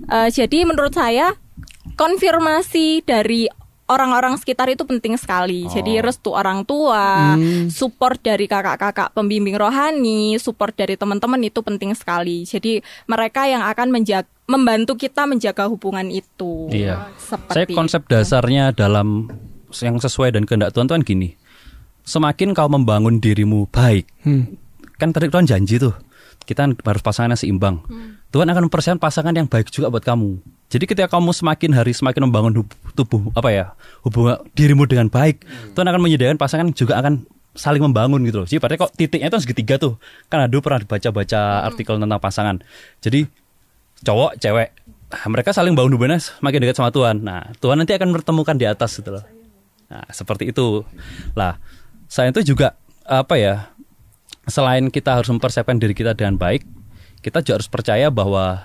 Eh, 0.05 0.29
jadi 0.29 0.59
menurut 0.67 0.93
saya 0.93 1.33
konfirmasi 1.95 3.03
dari 3.03 3.49
orang-orang 3.89 4.37
sekitar 4.37 4.69
itu 4.69 4.85
penting 4.85 5.17
sekali. 5.17 5.65
Jadi 5.65 5.97
restu 5.99 6.31
orang 6.31 6.63
tua, 6.63 7.35
support 7.67 8.21
dari 8.21 8.45
kakak-kakak 8.45 9.11
pembimbing 9.11 9.57
rohani, 9.57 10.37
support 10.37 10.77
dari 10.77 10.93
teman-teman 10.95 11.41
itu 11.41 11.59
penting 11.59 11.91
sekali. 11.97 12.45
Jadi 12.45 12.79
mereka 13.09 13.49
yang 13.49 13.65
akan 13.65 13.89
menjaga 13.89 14.29
membantu 14.49 14.97
kita 14.97 15.29
menjaga 15.29 15.69
hubungan 15.69 16.09
itu. 16.09 16.73
Iya. 16.73 17.05
Seperti 17.21 17.53
Saya 17.53 17.65
itu. 17.69 17.77
konsep 17.77 18.01
dasarnya 18.09 18.73
dalam 18.73 19.29
yang 19.69 20.01
sesuai 20.01 20.33
dan 20.33 20.49
kehendak 20.49 20.73
Tuhan 20.73 20.89
Tuhan 20.89 21.05
gini. 21.05 21.37
Semakin 22.01 22.57
kau 22.57 22.65
membangun 22.65 23.21
dirimu 23.21 23.69
baik, 23.69 24.09
Hmm. 24.25 24.57
kan 24.97 25.13
tadi 25.13 25.29
Tuhan 25.29 25.45
janji 25.45 25.77
tuh 25.77 25.93
kita 26.49 26.65
harus 26.65 27.05
pasangan 27.05 27.37
yang 27.37 27.41
seimbang. 27.41 27.85
Tuhan 28.29 28.45
akan 28.45 28.69
mempersiapkan 28.69 29.01
pasangan 29.01 29.33
yang 29.33 29.49
baik 29.49 29.73
juga 29.73 29.89
buat 29.89 30.05
kamu. 30.05 30.37
Jadi 30.69 30.85
ketika 30.85 31.09
kamu 31.09 31.33
semakin 31.33 31.73
hari 31.73 31.97
semakin 31.97 32.29
membangun 32.29 32.61
tubuh 32.93 33.33
apa 33.33 33.49
ya 33.49 33.65
hubungan 34.05 34.37
dirimu 34.53 34.85
dengan 34.85 35.09
baik, 35.09 35.41
Tuhan 35.73 35.87
akan 35.89 35.97
menyediakan 35.97 36.37
pasangan 36.37 36.69
juga 36.77 37.01
akan 37.01 37.25
saling 37.57 37.81
membangun 37.81 38.21
gitu 38.29 38.45
loh. 38.45 38.47
Jadi 38.47 38.61
berarti 38.61 38.77
kok 38.77 38.91
titiknya 38.93 39.33
itu 39.33 39.41
segitiga 39.41 39.81
tuh. 39.81 39.97
Kan 40.29 40.45
ada 40.45 40.53
pernah 40.61 40.77
baca-baca 40.85 41.65
artikel 41.65 41.97
tentang 41.97 42.21
pasangan. 42.21 42.55
Jadi 43.01 43.25
cowok 44.05 44.37
cewek 44.37 44.69
nah, 45.09 45.25
mereka 45.27 45.49
saling 45.49 45.73
bangun 45.73 45.97
hubungannya 45.97 46.21
semakin 46.21 46.59
dekat 46.61 46.77
sama 46.77 46.93
Tuhan. 46.93 47.25
Nah 47.25 47.49
Tuhan 47.57 47.81
nanti 47.81 47.97
akan 47.97 48.13
mempertemukan 48.13 48.55
di 48.61 48.69
atas 48.69 48.93
gitu 49.01 49.09
loh. 49.09 49.25
Nah 49.89 50.05
seperti 50.13 50.53
itu. 50.53 50.85
Lah 51.33 51.57
saya 52.05 52.29
itu 52.29 52.45
juga 52.53 52.77
apa 53.09 53.41
ya 53.41 53.73
selain 54.45 54.93
kita 54.93 55.17
harus 55.17 55.29
mempersiapkan 55.33 55.81
diri 55.81 55.97
kita 55.97 56.13
dengan 56.13 56.37
baik, 56.37 56.61
kita 57.19 57.39
juga 57.39 57.53
harus 57.55 57.67
percaya 57.67 58.07
bahwa 58.07 58.63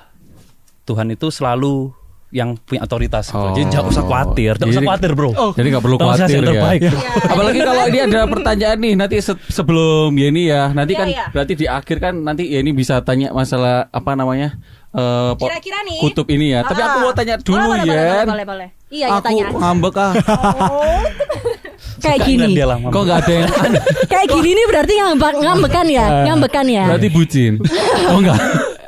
Tuhan 0.85 1.09
itu 1.09 1.29
selalu 1.29 1.91
yang 2.29 2.59
punya 2.59 2.83
otoritas. 2.83 3.31
Oh. 3.31 3.55
Jadi 3.55 3.71
jangan 3.71 3.89
usah 3.89 4.03
khawatir, 4.03 4.53
jangan 4.57 4.73
usah 4.73 4.83
khawatir 4.83 5.11
bro. 5.13 5.31
Jadi 5.55 5.67
nggak 5.71 5.81
perlu 5.81 5.97
khawatir 5.97 6.27
yang 6.29 6.43
ya. 6.43 6.51
terbaik. 6.51 6.81
Apalagi 7.33 7.59
kalau 7.61 7.83
ini 7.87 7.99
ada 8.01 8.21
pertanyaan 8.27 8.79
nih 8.81 8.95
nanti 8.97 9.17
se- 9.19 9.45
sebelum 9.49 10.11
ya 10.13 10.27
ini 10.29 10.43
ya 10.45 10.63
nanti 10.69 10.93
Iya, 10.93 10.99
kan 10.99 11.07
iya. 11.09 11.25
berarti 11.31 11.53
di 11.55 11.67
akhir 11.71 11.97
kan 12.01 12.15
nanti 12.17 12.43
ya 12.45 12.59
ini 12.59 12.71
bisa 12.71 12.99
tanya 13.01 13.31
masalah 13.31 13.87
apa 13.89 14.13
namanya 14.13 14.59
eh, 14.91 15.31
po- 15.33 15.47
Kira-kira 15.47 15.79
nih. 15.83 15.99
kutub 16.01 16.27
ini 16.27 16.51
ya. 16.51 16.63
Tapi 16.63 16.81
Ah. 16.81 16.87
aku 16.89 16.97
mau 17.01 17.13
tanya 17.13 17.35
dulu 17.39 17.55
Boleh, 17.61 17.87
ya. 17.87 17.95
boleh, 17.95 18.27
boleh, 18.27 18.45
boleh. 18.45 18.69
Iya, 18.91 18.99
iya, 19.01 19.07
aku 19.09 19.23
tanya 19.23 19.45
aja. 19.45 19.57
ngambek 19.57 19.95
ah. 19.97 20.13
Kayak 22.05 22.21
Suka 22.21 22.29
gini. 22.29 22.53
Kok 22.85 23.03
nggak 23.03 23.19
ada 23.19 23.33
yang 23.33 23.49
Kayak 24.13 24.27
gini 24.29 24.51
nih 24.53 24.67
berarti 24.69 24.93
ngambek, 24.95 25.35
ngambekan 25.41 25.87
ya 25.89 26.07
Ngambekan 26.29 26.67
ya 26.69 26.85
berarti 26.87 27.09
bucin. 27.09 27.53
Oh 28.07 28.21
enggak. 28.21 28.39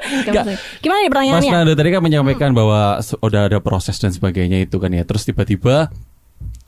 Enggak. 0.06 0.44
Gimana 0.78 0.98
nih 0.98 1.08
Mas 1.08 1.12
pertanyaannya? 1.12 1.50
Nando 1.50 1.72
tadi 1.72 1.88
kan 1.90 2.02
menyampaikan 2.04 2.50
bahwa 2.52 3.00
se- 3.00 3.18
udah 3.18 3.48
ada 3.48 3.58
proses 3.58 3.96
dan 3.96 4.12
sebagainya 4.12 4.62
itu 4.62 4.76
kan 4.76 4.92
ya. 4.92 5.02
Terus 5.02 5.24
tiba-tiba 5.24 5.88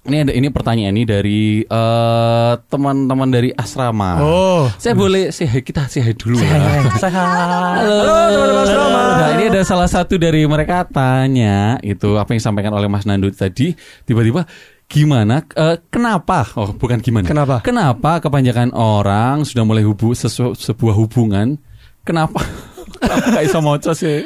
ini 0.08 0.24
ada 0.24 0.32
ini 0.32 0.48
pertanyaan 0.48 0.90
ini 0.90 1.04
dari 1.04 1.40
eh, 1.60 2.52
teman-teman 2.66 3.28
dari 3.28 3.52
asrama. 3.52 4.18
oh 4.18 4.64
Saya 4.80 4.96
boleh 4.96 5.28
sih 5.28 5.44
kita 5.44 5.84
sih 5.86 6.00
dulu 6.16 6.40
ya. 6.40 6.48
Halo, 6.96 8.08
teman-teman 8.32 8.64
asrama. 8.64 9.00
Nah, 9.20 9.28
ini 9.36 9.44
ada 9.52 9.62
salah 9.62 9.86
satu 9.86 10.16
dari 10.16 10.48
mereka 10.48 10.88
tanya 10.88 11.76
itu 11.78 12.16
apa 12.16 12.32
yang 12.32 12.40
disampaikan 12.40 12.72
oleh 12.72 12.88
Mas 12.88 13.04
Nando 13.04 13.28
tadi 13.28 13.76
tiba-tiba 14.02 14.48
gimana? 14.88 15.44
Eh, 15.46 15.76
kenapa? 15.88 16.48
Oh 16.56 16.72
bukan 16.72 16.98
gimana. 16.98 17.28
Kenapa? 17.28 17.60
kenapa 17.60 18.18
kebanyakan 18.18 18.72
orang 18.72 19.44
sudah 19.44 19.62
mulai 19.62 19.84
hubu 19.84 20.12
sesu- 20.12 20.56
sebuah 20.56 20.96
hubungan? 20.96 21.60
Kenapa? 22.02 22.40
Bisa 23.36 23.60
moco 23.60 23.92
sih. 23.92 24.24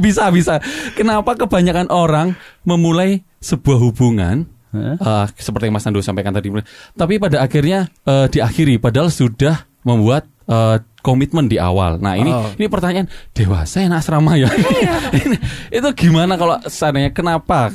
Bisa 0.00 0.32
bisa. 0.32 0.58
Kenapa 0.96 1.36
kebanyakan 1.36 1.92
orang 1.92 2.32
Memulai 2.64 3.20
sebuah 3.38 3.78
hubungan? 3.78 4.48
Eh, 4.68 4.96
Seperti 5.34 5.68
yang 5.68 5.76
Mas 5.76 5.84
Nando 5.84 6.00
sampaikan 6.00 6.32
tadi. 6.32 6.48
Tapi 6.92 7.14
pada 7.16 7.40
akhirnya 7.40 7.86
eh, 8.02 8.26
Diakhiri. 8.26 8.80
Padahal 8.80 9.12
sudah 9.12 9.54
membuat 9.84 10.24
eh, 10.44 10.80
Komitmen 10.98 11.46
di 11.46 11.56
awal. 11.56 12.00
Nah 12.00 12.16
ini 12.16 12.28
Oh. 12.28 12.48
ini 12.52 12.66
pertanyaan 12.66 13.06
Dewasa 13.32 13.80
yang 13.80 13.92
asrama 13.92 14.34
ya? 14.34 14.48
Ini- 15.14 15.40
Itu 15.70 15.88
gimana 15.94 16.34
kalau 16.34 16.58
Seandainya 16.64 17.12
kenapa? 17.12 17.70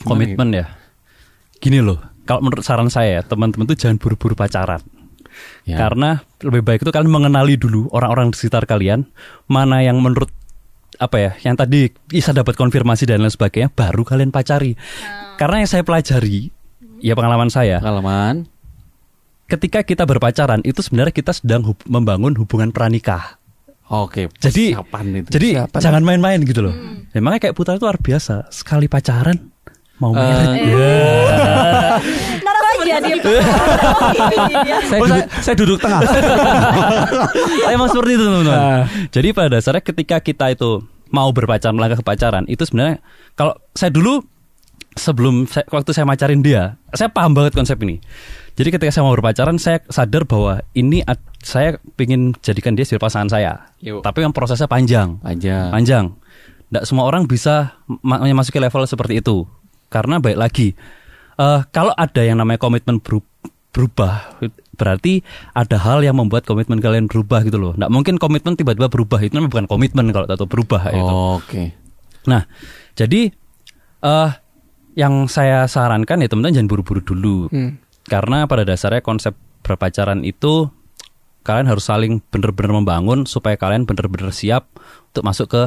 Komitmen 0.00 0.48
ya. 0.54 0.66
Gini 1.58 1.82
loh, 1.82 1.98
kalau 2.24 2.44
menurut 2.44 2.62
saran 2.62 2.90
saya 2.90 3.22
teman-teman 3.26 3.66
tuh 3.66 3.78
jangan 3.78 3.98
buru-buru 3.98 4.34
pacaran. 4.38 4.82
Ya. 5.62 5.78
Karena 5.78 6.22
lebih 6.42 6.66
baik 6.66 6.82
itu 6.82 6.90
kalian 6.90 7.12
mengenali 7.12 7.54
dulu 7.54 7.86
orang-orang 7.94 8.34
di 8.34 8.36
sekitar 8.40 8.66
kalian 8.66 9.06
mana 9.46 9.84
yang 9.84 10.02
menurut 10.02 10.30
apa 10.98 11.16
ya, 11.20 11.30
yang 11.46 11.54
tadi 11.54 11.94
bisa 12.10 12.34
dapat 12.34 12.58
konfirmasi 12.58 13.06
dan 13.06 13.22
lain 13.22 13.30
sebagainya, 13.30 13.70
baru 13.70 14.02
kalian 14.02 14.34
pacari. 14.34 14.74
Karena 15.38 15.62
yang 15.62 15.70
saya 15.70 15.86
pelajari, 15.86 16.50
ya 16.98 17.14
pengalaman 17.14 17.52
saya, 17.52 17.78
Pengalaman 17.78 18.50
ketika 19.48 19.80
kita 19.80 20.04
berpacaran 20.04 20.60
itu 20.62 20.84
sebenarnya 20.84 21.14
kita 21.14 21.32
sedang 21.32 21.64
hub- 21.64 21.86
membangun 21.88 22.36
hubungan 22.36 22.68
pranikah. 22.70 23.40
Oke 23.88 24.28
Jadi, 24.36 24.76
persiapan 24.76 25.04
itu. 25.24 25.28
jadi 25.32 25.48
jangan 25.72 26.04
main-main 26.04 26.44
gitu 26.44 26.60
loh. 26.60 26.76
Ya, 27.16 27.24
makanya 27.24 27.48
kayak 27.48 27.56
Putra 27.56 27.72
itu 27.80 27.88
luar 27.88 27.96
biasa, 27.96 28.52
sekali 28.52 28.84
pacaran 28.84 29.48
mau 29.98 30.10
married. 30.10 30.70
Naruh 32.40 32.62
aja 32.76 32.96
di 32.98 33.10
saya, 34.84 35.00
duduk, 35.00 35.26
saya 35.40 35.56
duduk 35.56 35.78
tengah 35.78 36.00
Emang 37.74 37.88
seperti 37.88 38.12
itu 38.14 38.24
teman-teman. 38.24 38.54
Ah. 38.54 38.82
Jadi 39.10 39.28
pada 39.30 39.48
dasarnya 39.52 39.82
ketika 39.82 40.16
kita 40.18 40.46
itu 40.50 40.82
mau 41.08 41.30
berpacaran 41.30 41.72
melangkah 41.72 42.00
ke 42.00 42.06
pacaran 42.06 42.44
itu 42.46 42.62
sebenarnya 42.62 43.00
kalau 43.32 43.56
saya 43.72 43.88
dulu 43.88 44.20
sebelum 44.94 45.46
saya, 45.46 45.64
waktu 45.70 45.90
saya 45.94 46.04
macarin 46.04 46.42
dia, 46.42 46.76
saya 46.90 47.08
paham 47.08 47.32
banget 47.32 47.54
konsep 47.54 47.78
ini. 47.80 48.02
Jadi 48.58 48.74
ketika 48.74 48.90
saya 48.90 49.06
mau 49.06 49.14
berpacaran 49.14 49.54
saya 49.54 49.78
sadar 49.86 50.26
bahwa 50.26 50.58
ini 50.74 50.98
ad- 51.06 51.22
saya 51.38 51.78
ingin 51.94 52.34
jadikan 52.42 52.74
dia 52.74 52.82
sebagai 52.82 53.06
pasangan 53.06 53.30
saya. 53.30 53.70
Yuk. 53.78 54.02
Tapi 54.02 54.26
yang 54.26 54.34
prosesnya 54.34 54.66
panjang. 54.66 55.22
aja 55.22 55.70
Panjang. 55.70 56.18
Tidak 56.68 56.84
semua 56.84 57.06
orang 57.06 57.24
bisa 57.24 57.78
ma- 58.02 58.18
memasuki 58.18 58.58
level 58.58 58.82
seperti 58.84 59.22
itu. 59.22 59.46
Karena 59.88 60.20
baik 60.20 60.38
lagi, 60.38 60.76
eh, 61.36 61.60
kalau 61.72 61.92
ada 61.96 62.22
yang 62.24 62.40
namanya 62.40 62.60
komitmen 62.60 63.00
beru- 63.00 63.26
berubah, 63.72 64.40
berarti 64.78 65.20
ada 65.52 65.76
hal 65.76 66.00
yang 66.06 66.16
membuat 66.16 66.44
komitmen 66.48 66.78
kalian 66.78 67.10
berubah 67.10 67.44
gitu 67.44 67.58
loh. 67.60 67.72
Nggak 67.76 67.90
mungkin 67.92 68.14
komitmen 68.16 68.54
tiba-tiba 68.54 68.88
berubah 68.88 69.20
itu 69.20 69.34
namanya 69.36 69.52
bukan 69.52 69.66
komitmen 69.68 70.10
kalau 70.14 70.26
tahu 70.28 70.48
berubah 70.48 70.82
itu. 70.92 71.14
Oke. 71.40 71.62
Nah, 72.28 72.44
jadi 72.94 73.32
eh 74.02 74.30
yang 74.98 75.30
saya 75.30 75.70
sarankan 75.70 76.22
ya 76.22 76.28
teman-teman 76.30 76.54
jangan 76.58 76.70
buru-buru 76.70 77.00
dulu. 77.02 77.36
Hmm. 77.54 77.78
Karena 78.08 78.48
pada 78.50 78.66
dasarnya 78.66 79.04
konsep 79.04 79.36
berpacaran 79.62 80.26
itu 80.26 80.72
kalian 81.46 81.70
harus 81.70 81.86
saling 81.86 82.20
benar-benar 82.28 82.82
membangun 82.82 83.24
supaya 83.24 83.54
kalian 83.54 83.86
benar-benar 83.86 84.34
siap 84.34 84.68
untuk 85.12 85.22
masuk 85.22 85.46
ke 85.48 85.62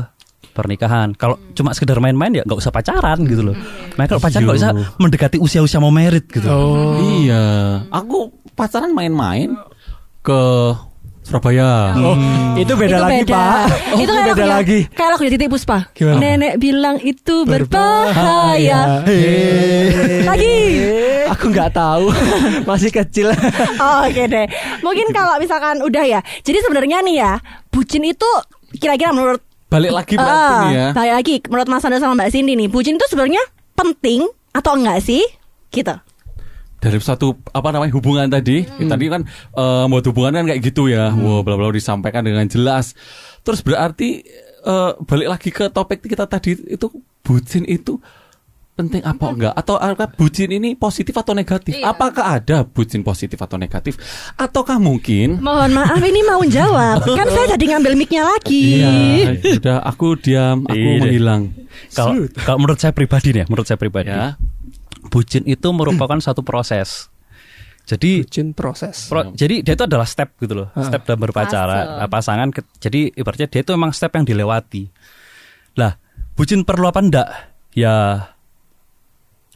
pernikahan. 0.52 1.14
Kalau 1.16 1.40
cuma 1.54 1.72
sekedar 1.72 2.02
main-main 2.02 2.34
ya 2.34 2.44
nggak 2.44 2.60
usah 2.60 2.74
pacaran 2.74 3.22
gitu 3.30 3.42
loh. 3.42 3.56
Nah, 3.96 4.06
kalau 4.10 4.22
pacaran 4.22 4.44
nggak 4.50 4.60
usah 4.60 4.74
mendekati 4.98 5.38
usia-usia 5.38 5.80
mau 5.80 5.94
merit 5.94 6.26
gitu. 6.28 6.48
Oh. 6.50 6.98
Iya. 7.22 7.44
Aku 7.94 8.34
pacaran 8.58 8.92
main-main 8.92 9.56
ke 10.22 10.42
Surabaya. 11.22 11.94
Oh, 12.02 12.18
itu 12.58 12.74
beda 12.74 12.98
itu 12.98 13.04
lagi, 13.06 13.14
beda. 13.24 13.38
Pak. 13.38 13.66
Oh, 13.94 14.00
itu 14.02 14.12
beda 14.12 14.46
lagi. 14.50 14.80
Kayak 14.90 15.10
lagu 15.14 15.24
Titik 15.30 15.50
Puspa. 15.54 15.78
Gimana? 15.94 16.18
Nenek 16.18 16.54
bilang 16.58 16.98
itu 16.98 17.36
berbahaya. 17.46 19.06
Hei. 19.06 20.26
Lagi. 20.26 20.58
Aku 21.38 21.54
nggak 21.54 21.72
tahu. 21.78 22.10
Masih 22.70 22.90
kecil. 22.90 23.30
Oh, 23.82 24.06
Oke 24.06 24.28
deh. 24.30 24.46
Mungkin 24.82 25.14
kalau 25.14 25.38
misalkan 25.38 25.80
udah 25.82 26.04
ya. 26.06 26.20
Jadi 26.42 26.58
sebenarnya 26.62 27.02
nih 27.06 27.16
ya, 27.22 27.34
bucin 27.70 28.04
itu 28.06 28.28
kira-kira 28.78 29.14
menurut 29.14 29.42
Balik 29.72 29.92
lagi 29.96 30.14
berarti 30.20 30.52
Ah, 30.52 30.62
nih 30.62 30.74
ya. 30.76 30.88
balik 30.92 31.14
lagi 31.16 31.34
menurut 31.48 31.70
Mas 31.72 31.86
Ando 31.88 31.98
sama 31.98 32.14
Mbak 32.20 32.30
Cindy 32.30 32.54
nih, 32.54 32.68
bucin 32.68 33.00
itu 33.00 33.08
sebenarnya 33.08 33.40
penting 33.72 34.28
atau 34.52 34.76
enggak 34.76 35.00
sih? 35.00 35.24
Gitu. 35.72 35.96
Dari 36.78 36.98
satu 37.00 37.40
apa 37.50 37.72
namanya 37.72 37.94
hubungan 37.94 38.28
tadi, 38.28 38.68
Hmm. 38.68 38.90
tadi 38.90 39.06
kan 39.08 39.22
eh, 39.56 39.84
buat 39.88 40.04
hubungan 40.04 40.36
kan 40.36 40.46
kayak 40.46 40.62
gitu 40.62 40.92
ya. 40.92 41.10
Wow, 41.10 41.42
bla 41.42 41.56
bla 41.56 41.72
disampaikan 41.72 42.28
dengan 42.28 42.44
jelas. 42.46 43.00
Terus 43.42 43.64
berarti 43.64 44.28
eh, 44.62 44.92
balik 45.02 45.28
lagi 45.32 45.50
ke 45.50 45.72
topik 45.72 46.04
kita 46.04 46.28
tadi 46.28 46.54
itu 46.68 46.92
bucin 47.24 47.64
itu 47.64 47.96
penting 48.72 49.04
apa 49.04 49.26
enggak 49.28 49.54
atau 49.54 49.76
apakah 49.76 50.10
bucin 50.12 50.50
ini 50.50 50.74
positif 50.74 51.14
atau 51.14 51.32
negatif? 51.32 51.76
Iya. 51.76 51.92
Apakah 51.92 52.24
ada 52.34 52.64
bucin 52.64 53.02
positif 53.02 53.36
atau 53.36 53.56
negatif? 53.56 54.00
Ataukah 54.34 54.78
mungkin 54.78 55.38
Mohon 55.38 55.72
maaf 55.76 56.00
ini 56.00 56.22
mau 56.22 56.42
jawab. 56.42 57.04
kan 57.04 57.28
saya 57.28 57.54
jadi 57.54 57.66
ngambil 57.70 57.94
mic-nya 57.96 58.24
lagi. 58.24 58.80
Iya, 58.80 58.92
udah 59.60 59.78
aku 59.82 60.16
diam, 60.16 60.64
aku 60.64 60.74
Iya 60.74 60.98
menghilang. 60.98 61.42
Kalau 61.92 62.14
kalau 62.34 62.58
menurut 62.58 62.80
saya 62.80 62.92
pribadi 62.92 63.32
nih, 63.32 63.44
ya, 63.44 63.46
menurut 63.46 63.66
saya 63.66 63.76
pribadi, 63.76 64.08
Ya. 64.08 64.40
bucin 65.08 65.44
itu 65.44 65.68
merupakan 65.70 66.18
satu 66.24 66.42
proses. 66.42 67.12
Jadi 67.82 68.24
Bucin 68.24 68.54
proses. 68.54 69.10
Pro- 69.10 69.34
jadi 69.34 69.62
dia 69.62 69.74
itu 69.74 69.84
adalah 69.84 70.06
step 70.06 70.38
gitu 70.38 70.54
loh, 70.56 70.70
step 70.80 71.02
dalam 71.04 71.20
berpacaran. 71.20 72.00
Nah, 72.00 72.08
pasangan. 72.08 72.48
ke- 72.50 72.64
jadi 72.78 73.10
ibaratnya 73.12 73.46
dia 73.46 73.60
itu 73.60 73.74
memang 73.74 73.92
step 73.92 74.14
yang 74.14 74.24
dilewati. 74.24 74.86
Lah, 75.76 75.98
bucin 76.32 76.62
perlu 76.62 76.88
apa 76.88 77.02
enggak? 77.02 77.28
Ya, 77.72 78.31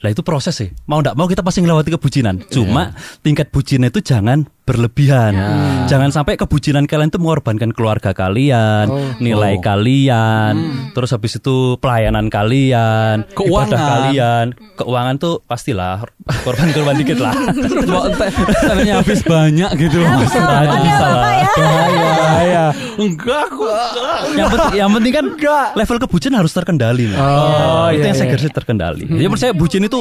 lah 0.06 0.13
itu 0.13 0.22
proses 0.22 0.54
sih. 0.54 0.70
Mau 0.86 1.02
enggak 1.02 1.18
mau 1.18 1.26
kita 1.26 1.41
pasti 1.41 1.65
melewati 1.65 1.89
kebucinan. 1.89 2.46
Cuma 2.54 2.94
tingkat 3.26 3.50
bucinnya 3.50 3.89
itu 3.89 4.06
jangan 4.06 4.46
berlebihan. 4.65 5.38
Jangan 5.86 6.10
sampai 6.10 6.36
kebucinan 6.36 6.89
kalian 6.89 7.13
itu 7.13 7.21
mengorbankan 7.21 7.69
keluarga 7.69 8.12
kalian, 8.12 8.89
Oh. 8.89 9.13
nilai 9.21 9.56
Oh. 9.58 9.62
kalian, 9.62 10.54
terus 10.91 11.13
habis 11.13 11.38
itu 11.38 11.78
pelayanan 11.78 12.28
kalian, 12.28 13.30
Keuangan. 13.38 13.69
ibadah 13.69 13.80
kalian, 13.80 14.45
keuangan 14.73 15.15
tuh 15.21 15.34
pastilah 15.45 16.01
korban-korban 16.41 16.97
dikit 16.97 17.21
lah. 17.21 17.34
Entarnya 18.65 18.93
habis 19.06 19.21
banyak 19.21 19.69
gitu. 19.78 20.01
Nah, 20.01 20.62
itu 20.65 20.78
bisa 20.82 21.06
lah. 21.06 21.23
Bahaya. 21.56 22.65
Enggak 22.97 23.41
aku. 23.47 23.63
yang 24.36 24.49
penting, 24.49 24.73
yang 24.75 24.89
penting 24.91 25.13
kan 25.13 25.25
level 25.78 25.97
kebucinan 26.01 26.41
harus 26.41 26.51
terkendali 26.51 27.13
Mas. 27.13 27.19
Oh, 27.21 27.88
itu 27.93 28.01
iya, 28.01 28.10
yang 28.10 28.17
saya 28.17 28.28
iya. 28.28 28.34
garis 28.36 28.51
terkendali 28.51 29.04
jadi 29.06 29.25
menurut 29.25 29.41
saya 29.41 29.54
bucin 29.54 29.84
itu 29.86 29.99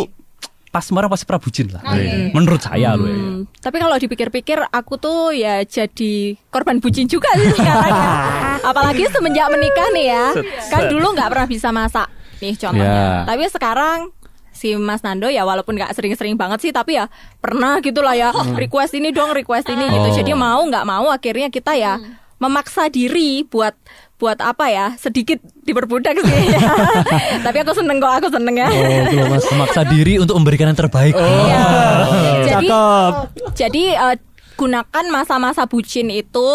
pas 0.75 0.83
marah 0.91 1.07
pasti 1.07 1.23
prabucin 1.23 1.71
lah 1.71 1.87
menurut 2.35 2.59
saya 2.59 2.99
loh 2.99 3.07
ya. 3.07 3.15
Hmm, 3.15 3.47
tapi 3.63 3.79
kalau 3.79 3.95
dipikir-pikir 3.95 4.59
aku 4.75 4.99
tuh 4.99 5.31
ya 5.31 5.63
jadi 5.63 6.35
korban 6.51 6.83
bucin 6.83 7.07
juga 7.07 7.31
sih 7.39 7.55
sekarang 7.55 7.95
ya. 7.95 8.11
Apalagi 8.75 9.07
semenjak 9.07 9.47
menikah 9.55 9.87
nih 9.95 10.07
ya. 10.11 10.27
Kan 10.75 10.91
dulu 10.91 11.15
nggak 11.15 11.31
pernah 11.31 11.47
bisa 11.47 11.71
masak 11.71 12.11
nih 12.43 12.59
contohnya. 12.59 12.91
Ya. 12.91 13.15
Tapi 13.23 13.43
sekarang 13.55 13.99
si 14.51 14.75
Mas 14.75 15.07
Nando 15.07 15.31
ya 15.31 15.47
walaupun 15.47 15.79
nggak 15.79 15.95
sering-sering 15.95 16.35
banget 16.35 16.59
sih 16.67 16.73
tapi 16.75 16.99
ya 16.99 17.07
pernah 17.39 17.79
gitulah 17.79 18.19
ya 18.19 18.35
request 18.59 18.99
ini 18.99 19.15
dong 19.15 19.31
request 19.31 19.71
ini 19.71 19.87
gitu. 19.87 20.09
Oh. 20.11 20.15
Jadi 20.19 20.31
mau 20.35 20.59
nggak 20.67 20.87
mau 20.91 21.07
akhirnya 21.15 21.55
kita 21.55 21.79
ya 21.79 22.03
memaksa 22.43 22.91
diri 22.91 23.47
buat 23.47 23.79
buat 24.15 24.39
apa 24.39 24.71
ya 24.71 24.87
sedikit 24.95 25.43
diperbudak 25.61 26.15
sih. 26.17 26.45
tapi 27.47 27.57
aku 27.61 27.75
seneng 27.75 27.99
kok 27.99 28.15
aku 28.15 28.29
seneng 28.31 28.55
ya. 28.55 28.69
Oh, 28.71 28.79
itu 28.79 29.15
loh, 29.19 29.27
Mas. 29.29 29.45
memaksa 29.51 29.83
diri 29.85 30.17
untuk 30.17 30.39
memberikan 30.39 30.71
yang 30.71 30.79
terbaik 30.79 31.15
Iya. 31.15 31.67
Jadi 32.49 32.67
Cakep. 32.71 33.13
jadi 33.53 33.85
eh, 33.99 34.17
gunakan 34.55 35.05
masa-masa 35.11 35.67
bucin 35.67 36.09
itu 36.09 36.49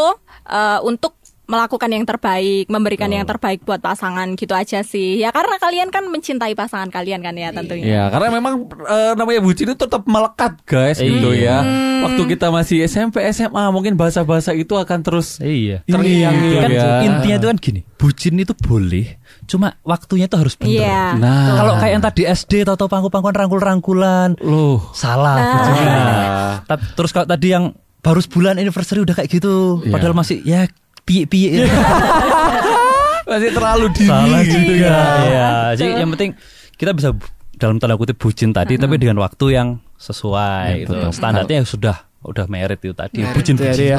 eh, 0.48 0.80
untuk 0.82 1.19
melakukan 1.50 1.90
yang 1.90 2.06
terbaik, 2.06 2.70
memberikan 2.70 3.10
yang 3.10 3.26
terbaik 3.26 3.66
buat 3.66 3.82
pasangan 3.82 4.38
gitu 4.38 4.54
aja 4.54 4.86
sih. 4.86 5.18
Ya 5.18 5.34
karena 5.34 5.58
kalian 5.58 5.90
kan 5.90 6.06
mencintai 6.06 6.54
pasangan 6.54 6.94
kalian 6.94 7.26
kan 7.26 7.34
ya 7.34 7.50
tentunya. 7.50 7.86
Ya, 7.90 8.04
karena 8.14 8.30
memang 8.38 8.70
eh, 8.86 9.18
namanya 9.18 9.42
bucin 9.42 9.66
itu 9.66 9.74
tetap 9.74 10.06
melekat, 10.06 10.62
guys, 10.64 11.02
gitu 11.02 11.34
ya. 11.34 11.66
Waktu 12.06 12.22
kita 12.30 12.54
masih 12.54 12.86
SMP, 12.86 13.26
SMA, 13.34 13.66
mungkin 13.74 13.98
bahasa-bahasa 13.98 14.54
itu 14.54 14.78
akan 14.78 15.00
terus 15.02 15.42
iya 15.42 15.82
terngiang 15.90 16.36
gitu 16.38 16.56
kan 16.60 16.70
ya. 16.70 16.88
intinya 17.02 17.36
itu 17.36 17.48
kan 17.50 17.58
gini 17.58 17.80
bucin 17.98 18.36
itu 18.38 18.54
boleh 18.54 19.18
cuma 19.44 19.76
waktunya 19.82 20.30
itu 20.30 20.38
harus 20.38 20.54
benar 20.56 20.70
Iya. 20.70 21.02
Nah. 21.18 21.48
kalau 21.58 21.74
kayak 21.82 21.94
yang 21.98 22.04
tadi 22.06 22.22
SD 22.24 22.54
atau 22.64 22.86
pangku-pangkuan 22.86 23.34
rangkul-rangkulan 23.36 24.30
Loh. 24.46 24.94
salah 24.94 25.36
Nah. 25.40 25.66
Nah. 25.74 26.54
Tapi 26.64 26.84
terus 26.94 27.10
kalau 27.10 27.26
tadi 27.26 27.48
yang 27.50 27.74
baru 28.00 28.20
sebulan 28.22 28.56
anniversary 28.56 29.04
udah 29.04 29.12
kayak 29.12 29.28
gitu, 29.28 29.84
Iya. 29.84 29.92
padahal 29.92 30.14
masih 30.16 30.40
ya 30.46 30.70
piye-piye. 31.10 31.66
Masih 33.30 33.50
terlalu 33.54 33.86
dini 33.94 34.10
Salah 34.10 34.42
gitu 34.46 34.60
juga. 34.62 34.86
ya. 34.86 35.02
Iya. 35.26 35.50
Jadi 35.78 35.92
yang 35.98 36.10
penting 36.14 36.32
kita 36.78 36.92
bisa 36.94 37.10
dalam 37.58 37.82
tanda 37.82 37.98
kutip 37.98 38.18
bucin 38.22 38.54
tadi, 38.54 38.78
tapi 38.78 39.02
dengan 39.02 39.18
waktu 39.26 39.46
yang 39.58 39.68
sesuai. 39.98 40.86
gitu. 40.86 40.94
Standarnya 41.10 41.66
sudah 41.66 41.98
udah 42.22 42.46
merit 42.46 42.78
itu 42.82 42.94
tadi. 42.94 43.26
Bucin 43.34 43.58
ya, 43.58 43.74
bucin. 43.74 43.74
dia. 43.76 43.98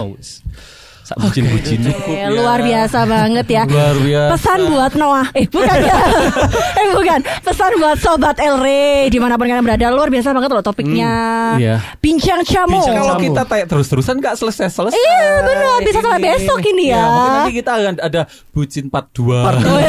Sak 1.03 1.17
bucin 1.19 1.45
bucin. 1.45 1.81
Oke, 1.83 2.17
luar 2.31 2.61
biasa 2.61 3.03
banget 3.03 3.47
ya. 3.47 3.63
Luar 3.65 3.97
biasa. 3.97 4.31
Pesan 4.33 4.61
buat 4.69 4.93
Noah, 4.95 5.27
eh 5.33 5.45
bukan 5.45 5.77
ya, 5.81 5.97
eh 6.79 6.89
bukan. 6.91 7.19
Pesan 7.41 7.73
buat 7.77 7.97
sobat 7.97 8.37
Elre 8.39 8.81
di 9.07 9.19
mana 9.19 9.35
pun 9.35 9.45
kalian 9.45 9.61
berada, 9.61 9.87
luar 9.89 10.07
biasa 10.07 10.31
banget 10.31 10.51
loh 10.51 10.63
topiknya. 10.63 11.13
iya. 11.57 11.77
Bincang 11.99 12.41
camu. 12.41 12.79
Kalau 12.81 13.17
kita 13.17 13.43
tanya 13.45 13.65
terus-terusan 13.67 14.15
nggak 14.17 14.35
selesai-selesai. 14.35 14.95
Iya 14.95 15.23
benar, 15.43 15.77
bisa 15.81 15.99
sampai 15.99 16.21
besok 16.33 16.61
ini 16.69 16.85
ya. 16.89 17.03
mungkin 17.03 17.31
nanti 17.35 17.53
kita 17.55 17.71
akan 17.73 17.95
ada 17.99 18.21
bucin 18.51 18.85
part 18.87 19.07
2. 19.11 19.35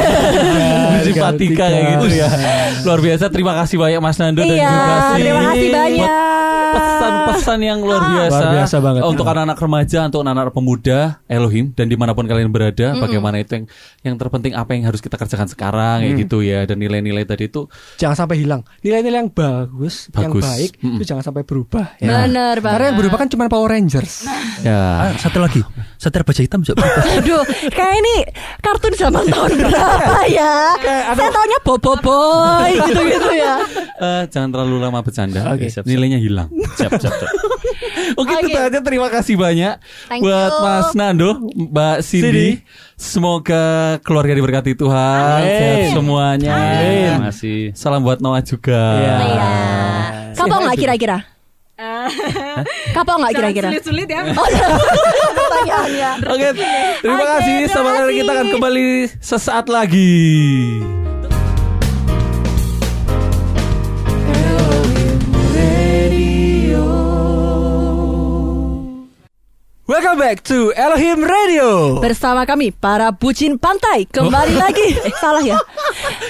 bucin 0.95 1.15
part 1.15 1.35
3 1.35 1.53
kayak 1.53 1.83
gitu 1.93 2.07
ya. 2.11 2.27
Luar 2.81 2.99
biasa. 2.99 3.23
Terima 3.27 3.53
kasih 3.55 3.75
banyak 3.77 3.99
Mas 3.99 4.17
Nando 4.17 4.41
dan 4.41 4.49
Iya, 4.51 4.67
juga 4.67 4.95
si 4.97 5.21
terima 5.21 5.41
kasih 5.45 5.69
banyak. 5.69 6.09
pesan-pesan 6.71 7.59
yang 7.61 7.79
luar 7.79 7.99
biasa, 8.01 8.31
Luar 8.37 8.53
biasa 8.55 8.75
banget. 8.79 9.01
untuk 9.03 9.25
anak-anak 9.25 9.57
remaja, 9.59 9.99
untuk 10.07 10.19
anak-anak 10.23 10.53
pemuda, 10.53 11.10
Elohim 11.25 11.71
dan 11.71 11.85
di 11.85 11.95
mana 11.95 12.11
pun 12.11 12.23
kalian 12.23 12.47
berada, 12.47 12.95
bagaimana 12.95 13.37
itu 13.37 13.51
yang 13.53 13.65
yang 14.01 14.15
terpenting 14.15 14.53
apa 14.53 14.71
yang 14.71 14.85
harus 14.85 14.99
kita 14.99 15.15
kerjakan 15.15 15.45
sekarang 15.45 15.97
kayak 16.01 16.15
gitu 16.19 16.39
ya 16.39 16.63
dan 16.63 16.77
nilai-nilai 16.77 17.23
tadi 17.23 17.45
itu 17.45 17.65
Jangan 17.95 18.15
sampai 18.17 18.37
hilang. 18.37 18.61
Nilai-nilai 18.79 19.19
yang 19.19 19.29
bagus, 19.29 20.07
yang 20.11 20.29
Bagus. 20.29 20.43
baik 20.43 20.71
Mm-mm. 20.77 20.95
itu 20.95 21.05
jangan 21.05 21.23
sampai 21.23 21.41
berubah. 21.41 21.97
ya. 21.97 22.23
Bener 22.23 22.55
banget. 22.57 22.71
Karena 22.71 22.85
yang 22.87 22.97
berubah 22.97 23.17
kan 23.17 23.27
cuma 23.27 23.45
Power 23.45 23.69
Rangers. 23.69 24.25
ya 24.67 24.79
Ah, 25.01 25.13
satu 25.15 25.37
lagi, 25.37 25.61
setir 25.95 26.21
baja 26.21 26.39
hitam 26.39 26.61
juga. 26.61 26.83
Aduh, 27.15 27.41
kayak 27.67 27.95
ini 27.97 28.15
kartun 28.59 28.93
zaman 28.93 29.23
tahun 29.25 29.51
berapa 29.61 30.21
ya? 30.27 30.53
Saya 31.11 31.29
taunya 31.29 31.59
Bobo 31.61 31.93
Boy 31.97 32.71
gitu-gitu 32.81 33.31
ya. 33.31 33.55
Eh, 33.97 34.23
jangan 34.27 34.49
terlalu 34.51 34.75
lama 34.79 34.99
bercanda. 34.99 35.41
Oke, 35.49 35.67
siap, 35.67 35.81
siap. 35.81 35.85
Nilainya 35.85 36.17
hilang. 36.17 36.49
siap, 36.75 36.93
siap, 36.93 37.13
siap. 37.13 37.31
Oke, 38.13 38.33
Oke. 38.33 38.47
itu 38.47 38.57
aja. 38.57 38.79
Terima 38.81 39.07
kasih 39.07 39.35
banyak 39.35 39.75
Thank 40.07 40.21
buat 40.21 40.51
you. 40.51 40.61
Mas 40.61 40.89
Nando, 40.93 41.29
Mbak 41.53 41.97
Cindy. 42.03 42.61
Semoga 42.95 43.97
keluarga 44.05 44.37
diberkati 44.37 44.77
Tuhan, 44.77 45.41
Amin. 45.41 45.57
sehat 45.57 45.79
semuanya. 45.97 46.53
Terima 46.53 47.27
kasih. 47.33 47.59
Salam 47.73 48.05
buat 48.05 48.21
Noah 48.21 48.45
juga. 48.45 48.81
Iya. 49.01 49.15
Iya. 49.25 49.49
Kapok 50.37 50.59
nggak 50.65 50.77
kira-kira? 50.77 51.17
Kapok 52.93 53.15
nggak 53.25 53.33
kira-kira? 53.33 53.67
Sulit-sulit 53.73 54.07
ya. 54.09 54.21
Oh, 54.37 54.47
pertanyaannya. 55.33 56.11
Oke, 56.29 56.47
terima 57.01 57.17
Oke, 57.17 57.25
kasih. 57.25 57.57
Sahabat 57.73 57.93
kasih. 58.05 58.15
kita 58.21 58.31
akan 58.31 58.47
kembali 58.53 58.87
sesaat 59.17 59.65
lagi. 59.65 60.21
Welcome 69.91 70.23
back 70.23 70.39
to 70.47 70.71
Elohim 70.71 71.19
Radio. 71.19 71.99
Bersama 71.99 72.47
kami 72.47 72.71
para 72.71 73.11
bucin 73.11 73.59
pantai 73.59 74.07
kembali 74.07 74.55
lagi. 74.55 74.95
Eh, 75.03 75.11
salah 75.19 75.43
ya? 75.43 75.59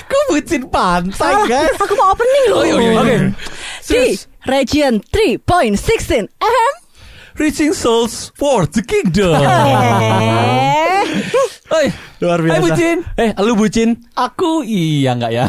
Kok 0.10 0.34
bucin 0.34 0.66
pantai, 0.66 1.14
Salah. 1.14 1.46
guys? 1.46 1.78
Aku 1.78 1.94
mau 1.94 2.10
opening 2.10 2.46
loh. 2.50 2.58
Oh, 2.58 2.66
iya, 2.66 2.74
iya, 2.74 2.90
iya. 2.90 2.98
Oke. 3.06 3.18
Di 3.86 4.18
Region 4.50 4.98
3.16 5.06 6.26
FM. 6.42 6.74
Reaching 7.38 7.78
souls 7.78 8.34
for 8.34 8.66
the 8.66 8.82
kingdom. 8.82 9.38
Eh. 11.72 11.78
Oi, 11.78 11.88
Luar 12.20 12.38
biasa. 12.38 12.54
Hai 12.54 12.62
bucin. 12.62 12.98
Eh, 13.16 13.32
lu 13.40 13.54
bucin. 13.56 13.90
Aku 14.14 14.62
iya 14.62 15.16
nggak 15.16 15.32
ya? 15.32 15.46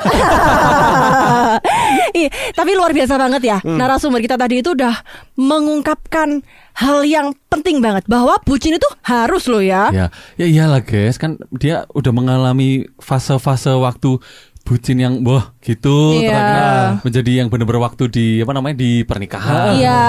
Ih, 2.15 2.29
tapi 2.53 2.71
luar 2.73 2.93
biasa 2.93 3.19
banget 3.19 3.43
ya. 3.43 3.59
Hmm. 3.59 3.77
Narasumber 3.77 4.21
kita 4.21 4.37
tadi 4.37 4.61
itu 4.61 4.73
udah 4.73 4.95
mengungkapkan 5.35 6.41
hal 6.75 7.03
yang 7.03 7.35
penting 7.49 7.83
banget 7.83 8.07
bahwa 8.07 8.39
bucin 8.41 8.77
itu 8.77 8.89
harus 9.03 9.45
loh 9.47 9.61
ya. 9.61 9.91
ya, 9.91 10.07
ya 10.37 10.47
iyalah 10.47 10.81
guys, 10.81 11.19
kan 11.19 11.37
dia 11.53 11.85
udah 11.91 12.13
mengalami 12.13 12.87
fase-fase 12.97 13.75
waktu 13.75 14.17
bucin 14.63 14.95
yang 14.97 15.27
wah 15.27 15.51
gitu 15.59 16.23
Iya. 16.23 17.03
menjadi 17.03 17.43
yang 17.43 17.51
benar-benar 17.51 17.83
waktu 17.83 18.07
di 18.07 18.27
apa 18.41 18.55
namanya 18.55 18.79
di 18.79 19.03
pernikahan. 19.03 19.75
Iya, 19.75 20.01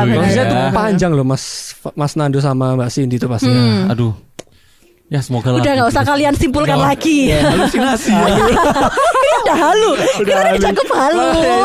Gitu 0.00 0.08
ya. 0.08 0.16
Prosesnya 0.16 0.44
Ya. 0.48 0.64
panjang 0.72 1.12
loh 1.12 1.22
Mas 1.22 1.76
Mas 1.92 2.16
Nando 2.16 2.40
sama 2.40 2.72
Mbak 2.74 2.88
Cindy 2.88 3.20
itu 3.20 3.28
pasti. 3.28 3.52
Hmm. 3.52 3.92
Aduh. 3.92 4.16
Ya 5.10 5.18
semoga 5.20 5.50
lah. 5.50 5.58
Udah 5.58 5.72
nggak 5.74 5.90
usah 5.90 6.06
kalian 6.06 6.38
simpulkan 6.38 6.78
Nggak- 6.78 6.90
lagi. 6.94 7.34
halusinasi 7.34 8.14
ya. 8.14 8.30
Ini 9.18 9.32
udah 9.42 9.56
halu. 9.58 9.90
Gimana 10.22 10.46
halu. 10.46 10.56
dicakup 10.56 10.88
halu? 10.88 11.20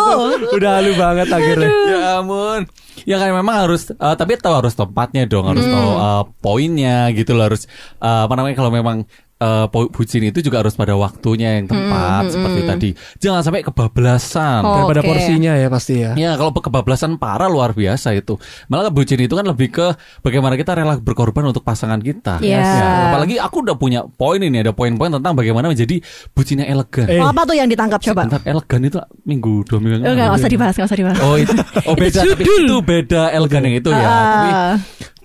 Udah 0.58 0.72
halu 0.76 0.92
banget 0.98 1.28
akhirnya. 1.30 1.70
ya 1.86 2.00
ampun. 2.20 2.62
Ya 3.06 3.22
kan 3.22 3.30
memang 3.30 3.70
harus 3.70 3.94
eh, 3.94 4.16
tapi 4.18 4.34
tahu 4.36 4.56
harus 4.56 4.74
tempatnya 4.74 5.30
dong, 5.30 5.46
harus 5.46 5.62
tahu 5.62 5.90
eh, 5.94 6.24
poinnya 6.42 7.14
gitu 7.14 7.38
loh 7.38 7.46
harus 7.46 7.70
eh, 8.02 8.22
apa 8.26 8.34
namanya 8.34 8.58
kalau 8.58 8.74
memang 8.74 9.06
eh, 9.36 9.66
po- 9.68 9.92
bucin 9.92 10.24
itu 10.24 10.40
juga 10.40 10.64
harus 10.64 10.74
pada 10.74 10.96
waktunya 10.96 11.60
yang 11.60 11.68
tepat 11.68 12.32
seperti 12.32 12.62
tadi. 12.64 12.90
Jangan 13.20 13.42
sampai 13.44 13.62
kebablasan. 13.62 14.62
Oh. 14.64 14.74
Daripada 14.80 15.02
Oke. 15.04 15.10
porsinya 15.12 15.54
ya 15.56 15.68
pasti 15.68 16.00
ya. 16.00 16.12
Ya 16.16 16.40
kalau 16.40 16.56
kebablasan 16.56 17.20
parah 17.20 17.52
luar 17.52 17.76
biasa 17.76 18.16
itu. 18.16 18.40
Malah 18.72 18.90
bucin 18.90 19.20
itu 19.20 19.36
kan 19.36 19.44
lebih 19.44 19.72
ke 19.72 19.88
bagaimana 20.24 20.56
kita 20.56 20.72
rela 20.74 20.96
berkorban 20.98 21.52
untuk 21.52 21.68
pasangan 21.68 22.00
kita. 22.00 22.40
Iya. 22.40 22.60
Ya, 22.64 22.92
apalagi 23.12 23.36
aku 23.38 23.62
udah 23.62 23.76
punya 23.76 24.08
poin 24.08 24.40
ini 24.40 24.64
ada 24.64 24.72
poin-poin 24.72 25.12
tentang 25.12 25.36
bagaimana 25.36 25.68
menjadi 25.68 26.00
bucin 26.32 26.64
yang 26.64 26.80
elegan. 26.80 27.08
Eh. 27.12 27.20
Oh, 27.20 27.30
apa 27.30 27.44
tuh 27.44 27.56
yang 27.60 27.68
ditangkap 27.68 28.00
coba? 28.02 28.22
Bentar, 28.28 28.42
elegan 28.48 28.82
itu 28.88 28.98
minggu 29.28 29.54
dua 29.68 29.80
minggu. 29.84 29.96
Enggak, 30.02 30.16
nggak 30.16 30.40
usah 30.40 30.52
dibahas, 30.52 30.74
nggak 30.80 30.88
usah 30.88 31.00
dibahas. 31.00 31.20
Oh 31.22 31.36
itu, 31.36 31.54
oh 31.86 31.96
beda, 31.96 32.20
tapi 32.24 32.44
itu 32.44 32.76
beda 32.80 33.22
elegan 33.32 33.62
yang 33.68 33.76
itu 33.78 33.90
ya. 33.92 34.08
Tapi 34.08 34.50
Ah, 34.56 34.76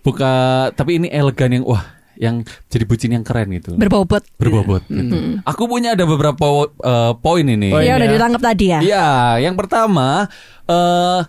buka, 0.00 0.32
tapi 0.74 0.90
ini 0.98 1.08
elegan 1.12 1.50
yang 1.52 1.64
wah, 1.64 1.84
yang 2.20 2.44
jadi 2.68 2.84
bucin 2.84 3.10
yang 3.10 3.24
keren 3.24 3.48
gitu. 3.50 3.74
berbobot. 3.74 4.20
Berbobot. 4.36 4.84
gitu. 4.86 5.40
Aku 5.42 5.64
punya 5.64 5.96
ada 5.96 6.04
beberapa 6.04 6.44
eh, 6.68 7.12
poin 7.16 7.42
ini. 7.42 7.72
Poin 7.72 7.80
Ya 7.80 7.96
udah 7.96 8.04
ya. 8.04 8.12
ditangkap 8.12 8.42
tadi 8.44 8.64
ya. 8.68 8.80
Iya, 8.80 9.08
yang 9.40 9.56
pertama, 9.56 10.28
eh 10.66 11.20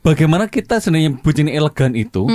bagaimana 0.00 0.46
kita 0.46 0.78
sebenarnya 0.78 1.16
bucin 1.16 1.48
elegan 1.48 1.92
itu, 1.92 2.28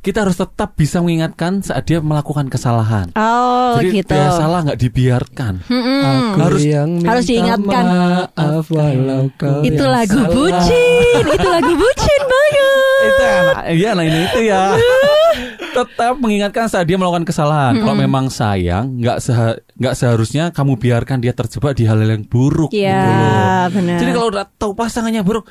kita 0.00 0.22
harus 0.22 0.38
tetap 0.38 0.72
bisa 0.74 1.02
mengingatkan 1.02 1.58
saat 1.58 1.84
dia 1.84 1.98
melakukan 1.98 2.46
kesalahan. 2.46 3.10
Oh, 3.12 3.76
Jadi 3.76 4.00
gitu. 4.00 4.14
dia 4.14 4.30
salah 4.30 4.62
nggak 4.62 4.78
dibiarkan. 4.78 5.54
Aku 5.60 6.38
Harus- 6.40 6.62
yang 6.62 6.88
minta 6.96 7.10
harus 7.12 7.26
diingatkan. 7.26 7.84
Maaf 8.32 8.66
walau 8.70 9.26
kau 9.34 9.60
Itu 9.60 9.76
yang 9.76 9.92
lagu 9.92 10.16
salah. 10.16 10.32
bucin, 10.32 11.22
itu 11.26 11.48
lagu 11.50 11.72
bucin 11.74 12.20
banget. 12.22 12.64
itu. 12.96 13.26
Iya, 13.76 13.90
nah 13.92 14.02
ini 14.02 14.18
itu 14.24 14.40
ya. 14.42 14.62
Tetap 15.76 16.14
mengingatkan 16.16 16.66
saat 16.66 16.84
dia 16.84 16.96
melakukan 16.96 17.22
kesalahan. 17.22 17.76
Kalau 17.76 17.92
memang 17.94 18.26
sayang, 18.26 18.96
nggak 18.96 19.18
seha- 19.18 19.60
nggak 19.74 19.94
seharusnya 19.94 20.44
kamu 20.48 20.74
biarkan 20.74 21.18
dia 21.18 21.30
terjebak 21.30 21.72
di 21.72 21.84
hal-hal 21.84 22.08
yang 22.10 22.24
buruk. 22.24 22.72
Iya, 22.72 22.96
gitu 22.96 23.74
benar. 23.74 23.98
Jadi 23.98 24.10
kalau 24.10 24.28
udah 24.28 24.44
tahu 24.50 24.72
pasangannya 24.72 25.20
buruk, 25.20 25.44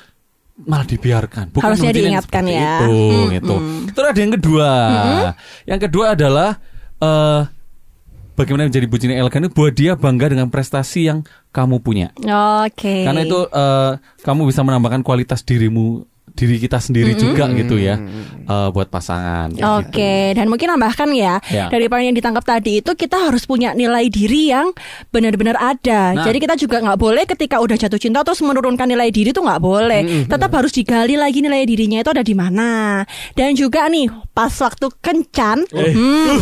malah 0.58 0.84
dibiarkan. 0.84 1.52
Bukan 1.52 1.64
Harusnya 1.64 1.92
diingatkan 1.92 2.44
ya. 2.46 2.82
Itu, 2.82 2.90
Hmm, 2.90 3.26
gitu. 3.32 3.56
Terus 3.92 4.08
ada 4.08 4.20
yang 4.20 4.34
kedua. 4.34 4.70
Yang 5.64 5.80
kedua 5.86 6.06
adalah 6.12 6.50
eh 6.98 7.42
bagaimana 8.34 8.68
menjadi 8.68 8.88
bucin 8.88 9.12
yang 9.12 9.24
elegan 9.24 9.46
itu 9.46 9.52
buat 9.52 9.72
dia 9.72 9.96
bangga 9.96 10.28
dengan 10.28 10.48
prestasi 10.48 11.08
yang 11.08 11.20
kamu 11.52 11.80
punya. 11.80 12.12
Oke. 12.64 13.04
Karena 13.04 13.22
itu 13.22 13.40
eh, 13.46 13.92
kamu 14.22 14.48
bisa 14.48 14.60
menambahkan 14.60 15.02
kualitas 15.02 15.40
dirimu 15.40 16.04
diri 16.36 16.60
kita 16.60 16.84
sendiri 16.84 17.16
juga 17.16 17.48
gitu 17.56 17.80
ya 17.80 17.96
eh, 18.46 18.70
buat 18.76 18.92
pasangan. 18.92 19.56
Oke, 19.80 20.36
dan 20.36 20.52
mungkin 20.52 20.68
nambahkan 20.76 21.10
ya, 21.16 21.40
Ya. 21.48 21.72
dari 21.72 21.88
poin 21.88 22.04
yang 22.04 22.14
ditangkap 22.14 22.44
tadi 22.44 22.84
itu 22.84 22.92
kita 22.94 23.32
harus 23.32 23.48
punya 23.48 23.72
nilai 23.72 24.12
diri 24.12 24.52
yang 24.52 24.76
benar-benar 25.10 25.56
ada. 25.56 26.12
Nah. 26.14 26.26
Jadi 26.28 26.38
kita 26.44 26.56
juga 26.60 26.84
nggak 26.84 27.00
boleh 27.00 27.24
ketika 27.24 27.64
udah 27.64 27.80
jatuh 27.80 27.98
cinta 27.98 28.22
terus 28.22 28.44
menurunkan 28.44 28.86
nilai 28.86 29.10
diri 29.10 29.32
itu 29.32 29.40
nggak 29.40 29.62
boleh. 29.64 30.28
Tetap 30.28 30.52
harus 30.52 30.76
digali 30.76 31.16
lagi 31.16 31.40
nilai 31.40 31.64
dirinya 31.64 32.04
itu 32.04 32.12
ada 32.12 32.22
di 32.22 32.36
mana. 32.36 33.02
Dan 33.34 33.56
juga 33.56 33.88
nih 33.88 34.12
pas 34.36 34.52
waktu 34.52 34.92
kencan, 35.00 35.64
hmm, 35.72 36.38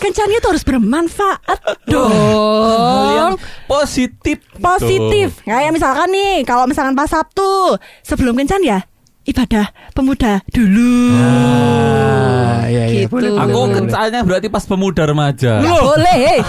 kencannya 0.00 0.40
itu 0.40 0.48
harus 0.48 0.64
bermanfaat 0.64 1.60
dong. 1.86 3.36
positif. 3.68 4.40
Positif. 4.56 5.44
Kayak 5.44 5.72
misalkan 5.76 6.08
nih, 6.08 6.42
kalau 6.48 6.64
misalkan 6.64 6.96
pas 6.96 7.10
Sabtu 7.10 7.76
sebelum 8.00 8.34
kencan 8.34 8.64
ya 8.64 8.80
ibadah 9.24 9.66
pemuda 9.90 10.40
dulu. 10.46 11.16
Ah, 11.16 12.64
iya, 12.66 12.84
iya. 12.86 13.00
Gitu. 13.04 13.10
Boleh, 13.10 13.30
boleh, 13.30 13.42
Aku 13.42 13.58
boleh, 13.66 13.80
boleh. 13.88 14.22
berarti 14.22 14.48
pas 14.48 14.64
pemuda 14.64 15.02
remaja. 15.04 15.52
Nggak 15.60 15.82
boleh. 15.82 16.16
hei. 16.18 16.40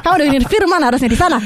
Kamu 0.00 0.14
dengerin 0.16 0.46
firman 0.46 0.80
harusnya 0.80 1.06
di 1.06 1.18
sana. 1.18 1.38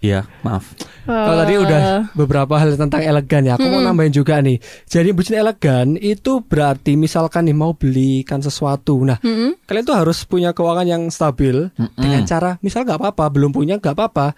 Iya, 0.00 0.24
maaf. 0.40 0.64
Kalau 1.04 1.36
tadi 1.36 1.52
Eh, 1.52 1.60
udah 1.60 1.80
beberapa 2.14 2.56
hal 2.56 2.72
tentang 2.72 3.02
elegan 3.02 3.42
ya, 3.42 3.58
aku 3.58 3.66
mau 3.66 3.82
nambahin 3.82 4.08
juga 4.10 4.40
nih. 4.40 4.56
Jadi 4.86 5.12
bucin 5.12 5.36
elegan 5.36 5.92
itu 5.94 6.40
berarti 6.40 6.96
misalkan 6.96 7.44
nih 7.44 7.52
mau 7.52 7.76
belikan 7.76 8.40
sesuatu. 8.40 8.96
Nah, 9.02 9.20
Mm-mm. 9.20 9.60
kalian 9.66 9.84
tuh 9.84 9.92
harus 9.92 10.24
punya 10.24 10.54
keuangan 10.54 10.86
yang 10.86 11.02
stabil 11.10 11.68
dengan 11.98 12.22
cara 12.24 12.56
misal 12.60 12.86
nggak 12.86 12.96
apa-apa, 12.96 13.24
belum 13.28 13.50
punya 13.50 13.76
nggak 13.76 13.92
apa-apa. 13.92 14.32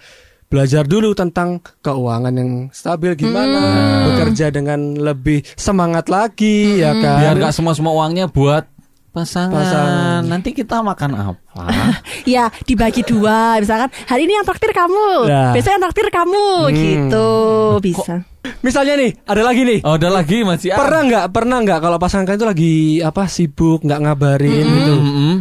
Belajar 0.53 0.85
dulu 0.85 1.17
tentang 1.17 1.57
keuangan 1.81 2.29
yang 2.29 2.51
stabil 2.69 3.17
gimana, 3.17 3.57
bekerja 4.05 4.53
dengan 4.53 4.93
lebih 4.93 5.41
semangat 5.57 6.13
lagi 6.13 6.77
ya 6.77 6.93
kan. 6.93 7.25
Biar 7.25 7.35
nggak 7.41 7.53
semua 7.57 7.73
semua 7.73 7.97
uangnya 7.97 8.29
buat 8.29 8.69
pasangan. 9.09 9.49
Pasangan. 9.49 10.21
Nanti 10.29 10.53
kita 10.53 10.85
makan 10.85 11.09
apa? 11.17 11.65
Ya 12.29 12.53
dibagi 12.63 13.01
dua 13.01 13.57
Misalkan 13.57 13.89
hari 14.05 14.29
ini 14.29 14.33
yang 14.37 14.45
traktir 14.45 14.71
kamu 14.73 15.25
Nah. 15.25 15.51
Besok 15.53 15.73
yang 15.73 15.83
traktir 15.85 16.07
kamu 16.09 16.45
Hmm. 16.69 16.73
Gitu 16.73 17.29
Bisa 17.81 18.15
Misalnya 18.59 18.93
nih, 18.99 19.11
ada 19.23 19.41
lagi 19.41 19.61
nih. 19.63 19.79
oh, 19.81 19.95
ada 19.95 20.09
lagi 20.11 20.43
masih 20.43 20.75
Pernah 20.75 21.01
nggak, 21.07 21.25
pernah 21.31 21.57
nggak 21.63 21.79
kalau 21.79 21.97
pasangan 21.97 22.25
kalian 22.27 22.39
itu 22.39 22.47
lagi 22.47 22.75
apa 23.01 23.23
sibuk 23.25 23.81
nggak 23.81 23.99
ngabarin 24.03 24.65
gitu, 24.67 24.95
Mm-mm. 24.99 25.33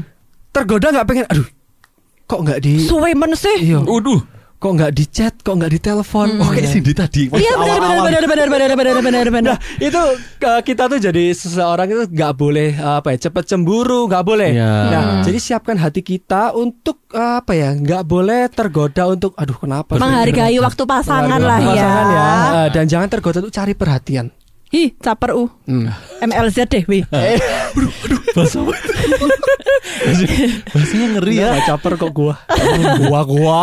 tergoda 0.54 0.88
nggak 0.94 1.06
pengen, 1.10 1.26
aduh, 1.26 1.46
kok 2.24 2.40
nggak 2.46 2.58
di, 2.62 2.86
Suwe 2.86 3.10
men 3.18 3.34
sih 3.34 3.74
iya, 3.74 3.82
Waduh, 3.82 4.22
kok 4.62 4.72
nggak 4.78 4.92
di 4.94 5.04
chat, 5.10 5.34
kok 5.42 5.58
nggak 5.58 5.72
di 5.74 5.80
telepon, 5.82 6.38
oh 6.38 6.46
kayak 6.54 6.70
ya. 6.70 6.78
Cindy 6.78 6.94
tadi. 6.94 7.26
pas 7.26 7.42
Iya 7.42 7.58
benar 7.58 7.78
benar 7.82 7.98
benar 7.98 8.22
benar 8.22 8.46
benar 8.46 8.70
benar 8.78 8.96
benar 9.02 9.26
benar 9.26 9.42
Nah 9.42 9.58
itu 9.82 10.02
eh, 10.38 10.60
kita 10.62 10.86
tuh 10.86 11.02
jadi 11.02 11.24
seseorang 11.34 11.90
itu 11.90 12.02
nggak 12.06 12.32
boleh 12.38 12.70
eh, 12.78 12.94
apa 13.02 13.10
ya 13.10 13.26
cepet 13.26 13.42
cemburu 13.50 14.06
nggak 14.06 14.22
boleh. 14.22 14.54
Iya. 14.54 14.72
Nah 14.86 15.04
jadi 15.26 15.38
siapkan 15.42 15.74
hati 15.82 16.06
kita 16.06 16.54
untuk 16.54 17.02
eh, 17.10 17.42
apa 17.42 17.58
ya 17.58 17.74
nggak 17.74 18.06
boleh 18.06 18.46
tergoda 18.54 19.10
untuk 19.10 19.34
aduh 19.34 19.58
kenapa? 19.58 19.98
Menghargai 19.98 20.54
waktu 20.62 20.82
pasangan 20.86 21.40
lah 21.42 21.58
ya 21.58 21.66
pasangan 21.74 22.06
ya. 22.06 22.30
Dan 22.70 22.84
jangan 22.86 23.08
tergoda 23.10 23.42
untuk 23.42 23.50
cari 23.50 23.74
perhatian. 23.74 24.30
Hi 24.72 24.96
caper 24.96 25.36
u 25.36 25.52
Hmm. 25.62 25.92
MLZ 26.18 26.64
deh 26.66 26.82
wi 26.84 27.04
Bahasa 28.32 28.58
apa 28.58 28.72
itu? 28.72 28.92
Bahasanya 30.66 31.06
ngeri 31.12 31.34
ya. 31.36 31.48
Nggak 31.52 31.64
caper 31.68 31.92
kok 31.94 32.10
gua. 32.10 32.34
gua 33.02 33.20
gua. 33.22 33.60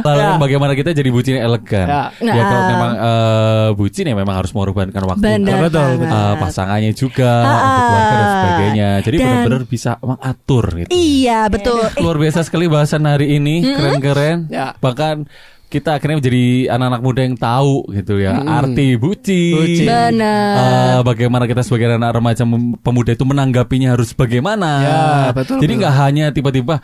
Lalu 0.00 0.22
Ya. 0.22 0.38
bagaimana 0.38 0.72
kita 0.72 0.90
jadi 0.92 1.10
bucin 1.10 1.34
elegan? 1.36 1.86
Ya. 1.86 2.02
Ya, 2.20 2.32
kalau 2.40 2.54
Nah. 2.56 2.70
memang 2.70 2.92
eh, 2.96 3.68
bucin 3.74 4.04
ya 4.04 4.14
memang 4.14 4.34
harus 4.36 4.50
mengorbankan 4.52 5.02
waktu. 5.04 5.22
Benar 5.22 5.58
betul, 5.60 5.82
banget. 5.98 6.08
eh, 6.08 6.34
pasangannya 6.38 6.92
juga, 6.92 7.32
Ah, 7.36 7.50
untuk 7.58 7.82
keluarga 7.82 8.14
dan 8.14 8.28
sebagainya. 8.30 8.88
Jadi 9.02 9.16
benar-benar 9.18 9.62
bisa 9.64 9.90
mengatur 10.00 10.64
gitu. 10.76 10.88
Iya 10.88 11.40
betul 11.48 11.78
Eh, 11.84 11.90
Luar 11.98 12.16
biasa 12.16 12.38
sekali 12.40 12.66
bahasan 12.66 13.02
hari 13.04 13.34
ini, 13.34 13.66
keren-keren. 13.66 14.46
Ya. 14.48 14.74
Bahkan 14.76 15.26
kita 15.66 15.98
akhirnya 15.98 16.22
menjadi 16.22 16.44
anak-anak 16.70 17.02
muda 17.02 17.20
yang 17.20 17.34
tahu 17.34 17.90
gitu 17.90 18.22
ya 18.22 18.38
arti 18.38 18.94
bucin. 18.94 19.54
Bucin. 19.58 19.86
Benar 19.86 20.54
Eh, 20.56 20.98
bagaimana 21.02 21.44
kita 21.44 21.66
sebagai 21.66 21.90
anak 21.90 22.14
remaja 22.14 22.46
pemuda 22.80 23.10
itu 23.10 23.24
menanggapinya 23.26 23.92
harus 23.92 24.14
bagaimana? 24.14 24.70
Ya, 24.78 25.02
betul, 25.34 25.58
Jadi 25.58 25.72
nggak 25.76 25.94
hanya 25.98 26.24
tiba-tiba 26.30 26.78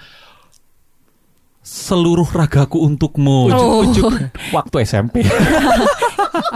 seluruh 1.62 2.26
ragaku 2.26 2.82
untukmu 2.82 3.54
Oh. 3.54 3.86
ujuk-ujuk 3.86 4.12
waktu 4.56 4.76
SMP. 4.82 5.22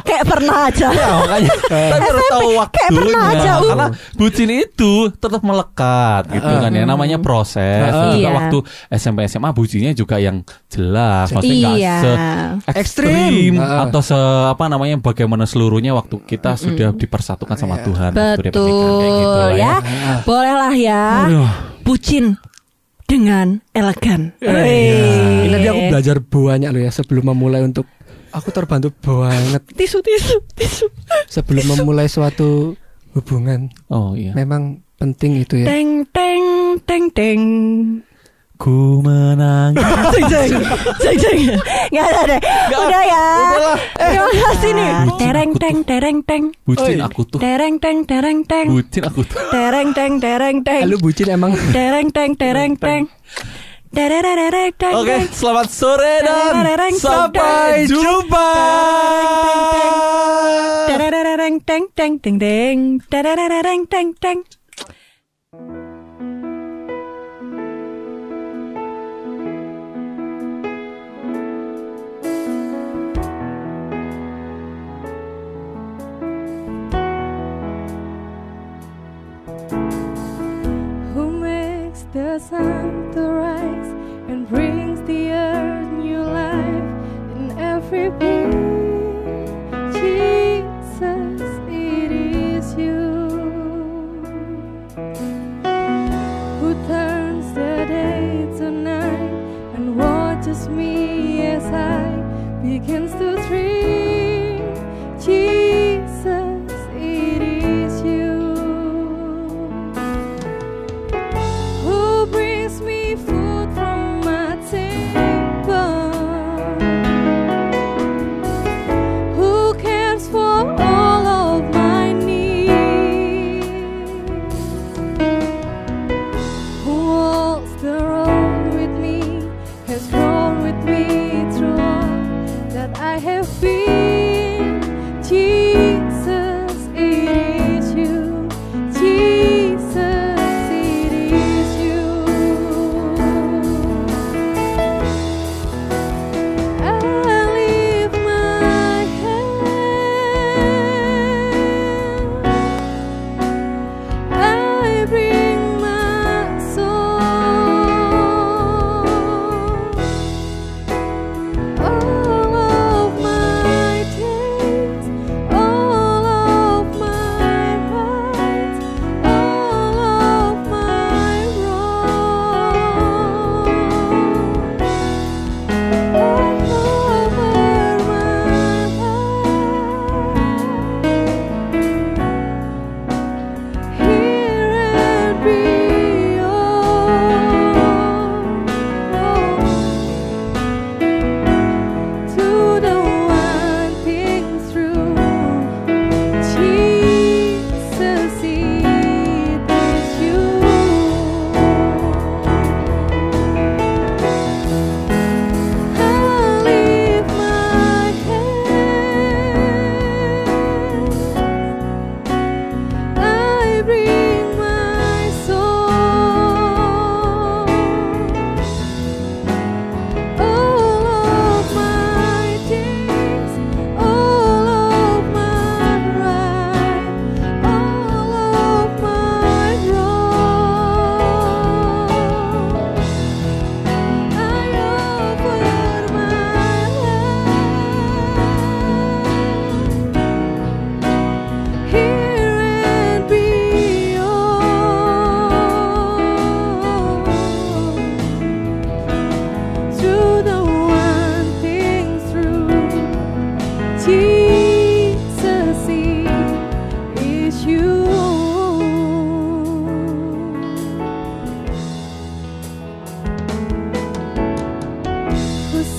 kayak 0.02 0.24
pernah 0.24 0.68
aja. 0.68 0.88
Ya, 0.88 1.08
makanya 1.20 1.52
tapi 1.92 2.06
harus 2.06 2.26
tahu 2.28 2.48
kayak 2.68 2.90
pernah 2.92 3.22
aja, 3.30 3.52
uh. 3.52 3.62
karena 3.64 3.86
bucin 4.14 4.50
itu 4.50 4.92
tetap 5.12 5.42
melekat 5.42 6.22
gitu 6.32 6.52
kan 6.56 6.70
ya 6.70 6.84
namanya 6.84 7.18
proses 7.18 7.86
Dan 7.86 7.92
juga 8.12 8.16
Iya. 8.16 8.30
waktu 8.32 8.58
SMP 8.90 9.18
SMA 9.26 9.50
bucinnya 9.52 9.92
juga 9.92 10.16
yang 10.16 10.40
jelas 10.66 11.28
maksudnya 11.30 11.72
Iya. 11.76 11.94
se 12.00 12.10
Ekstrim. 12.72 13.52
Heeh. 13.56 13.80
atau 13.86 14.00
se 14.00 14.16
apa 14.46 14.64
namanya 14.66 14.96
bagaimana 14.96 15.44
seluruhnya 15.44 15.92
waktu 15.92 16.22
kita 16.22 16.56
sudah 16.56 16.92
dipersatukan 16.92 17.56
sama 17.56 17.80
Tuhan 17.80 18.12
waktu 18.12 18.42
dia 18.42 18.52
pernikahan 18.52 18.92
kayak 18.96 19.12
gitu 19.12 19.26
Betul 19.26 19.40
lah 19.40 19.52
ya. 19.54 19.74
Bolehlah 20.22 20.74
ya. 20.74 21.04
Aduh. 21.28 21.50
Bucin 21.82 22.24
dengan 23.06 23.62
elegan. 23.70 24.34
Ini 24.42 24.50
Wih. 25.46 25.50
tadi 25.54 25.66
aku 25.70 25.82
belajar 25.94 26.16
banyak 26.18 26.70
loh 26.74 26.82
ya 26.82 26.90
sebelum 26.90 27.24
memulai 27.30 27.62
untuk 27.62 27.86
aku 28.36 28.52
terbantu 28.52 28.92
banget 29.00 29.64
tisu 29.80 30.04
tisu 30.04 30.36
tisu. 30.52 30.86
sebelum 31.26 31.64
memulai 31.72 32.04
suatu 32.06 32.76
hubungan. 33.16 33.72
Oh 33.88 34.12
iya. 34.12 34.36
Memang 34.36 34.84
penting 35.00 35.40
itu 35.40 35.64
ya. 35.64 35.66
Teng 35.72 36.04
teng 36.12 36.44
teng 36.84 37.04
teng. 37.16 37.40
Ku 38.56 39.04
menang. 39.04 39.76
Jeng 40.16 40.28
jeng 40.32 40.52
jeng 40.96 41.16
jeng. 41.20 41.40
Nggak 41.92 42.06
ada 42.08 42.22
deh. 42.24 42.40
Udah 42.72 43.02
ya. 43.04 43.24
Terima 44.00 44.30
kasih 44.32 44.70
nih. 44.72 44.90
Tereng 45.20 45.50
teng 45.60 45.76
tereng 45.84 46.18
teng. 46.24 46.42
Bucin 46.64 46.96
Oi. 46.96 47.04
aku 47.04 47.20
tuh. 47.28 47.36
Tereng 47.36 47.76
teng 47.76 48.08
tereng 48.08 48.40
teng. 48.48 48.66
Bucin 48.72 49.02
aku 49.04 49.20
tuh. 49.28 49.36
Tereng 49.52 49.92
teng 49.92 50.12
tereng 50.24 50.56
teng. 50.64 50.88
Lu 50.88 50.96
bucin 50.96 51.28
emang 51.28 51.52
Tereng 51.72 52.08
teng 52.08 52.32
tereng 52.32 52.72
teng. 52.80 53.12
Oke, 54.92 55.16
selamat 55.32 55.68
sore 55.72 56.20
dan 56.20 56.68
sampai 57.00 57.88
jumpa. 57.88 58.50
Terererereng 60.84 61.64
teng 61.64 61.88
teng 61.96 62.20
teng 62.20 62.36
teng. 62.36 63.00
Terererereng 63.08 63.88
teng 63.88 64.12
teng. 64.20 64.44
who 81.16 81.32
makes 81.40 82.04
the 82.12 82.38
sun 82.38 83.10
to 83.14 83.22
rise 83.22 83.85
every. 87.92 88.65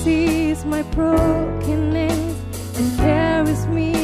sees 0.08 0.64
my 0.64 0.82
brokenness 0.96 2.78
and 2.78 2.98
carries 2.98 3.66
me 3.66 3.97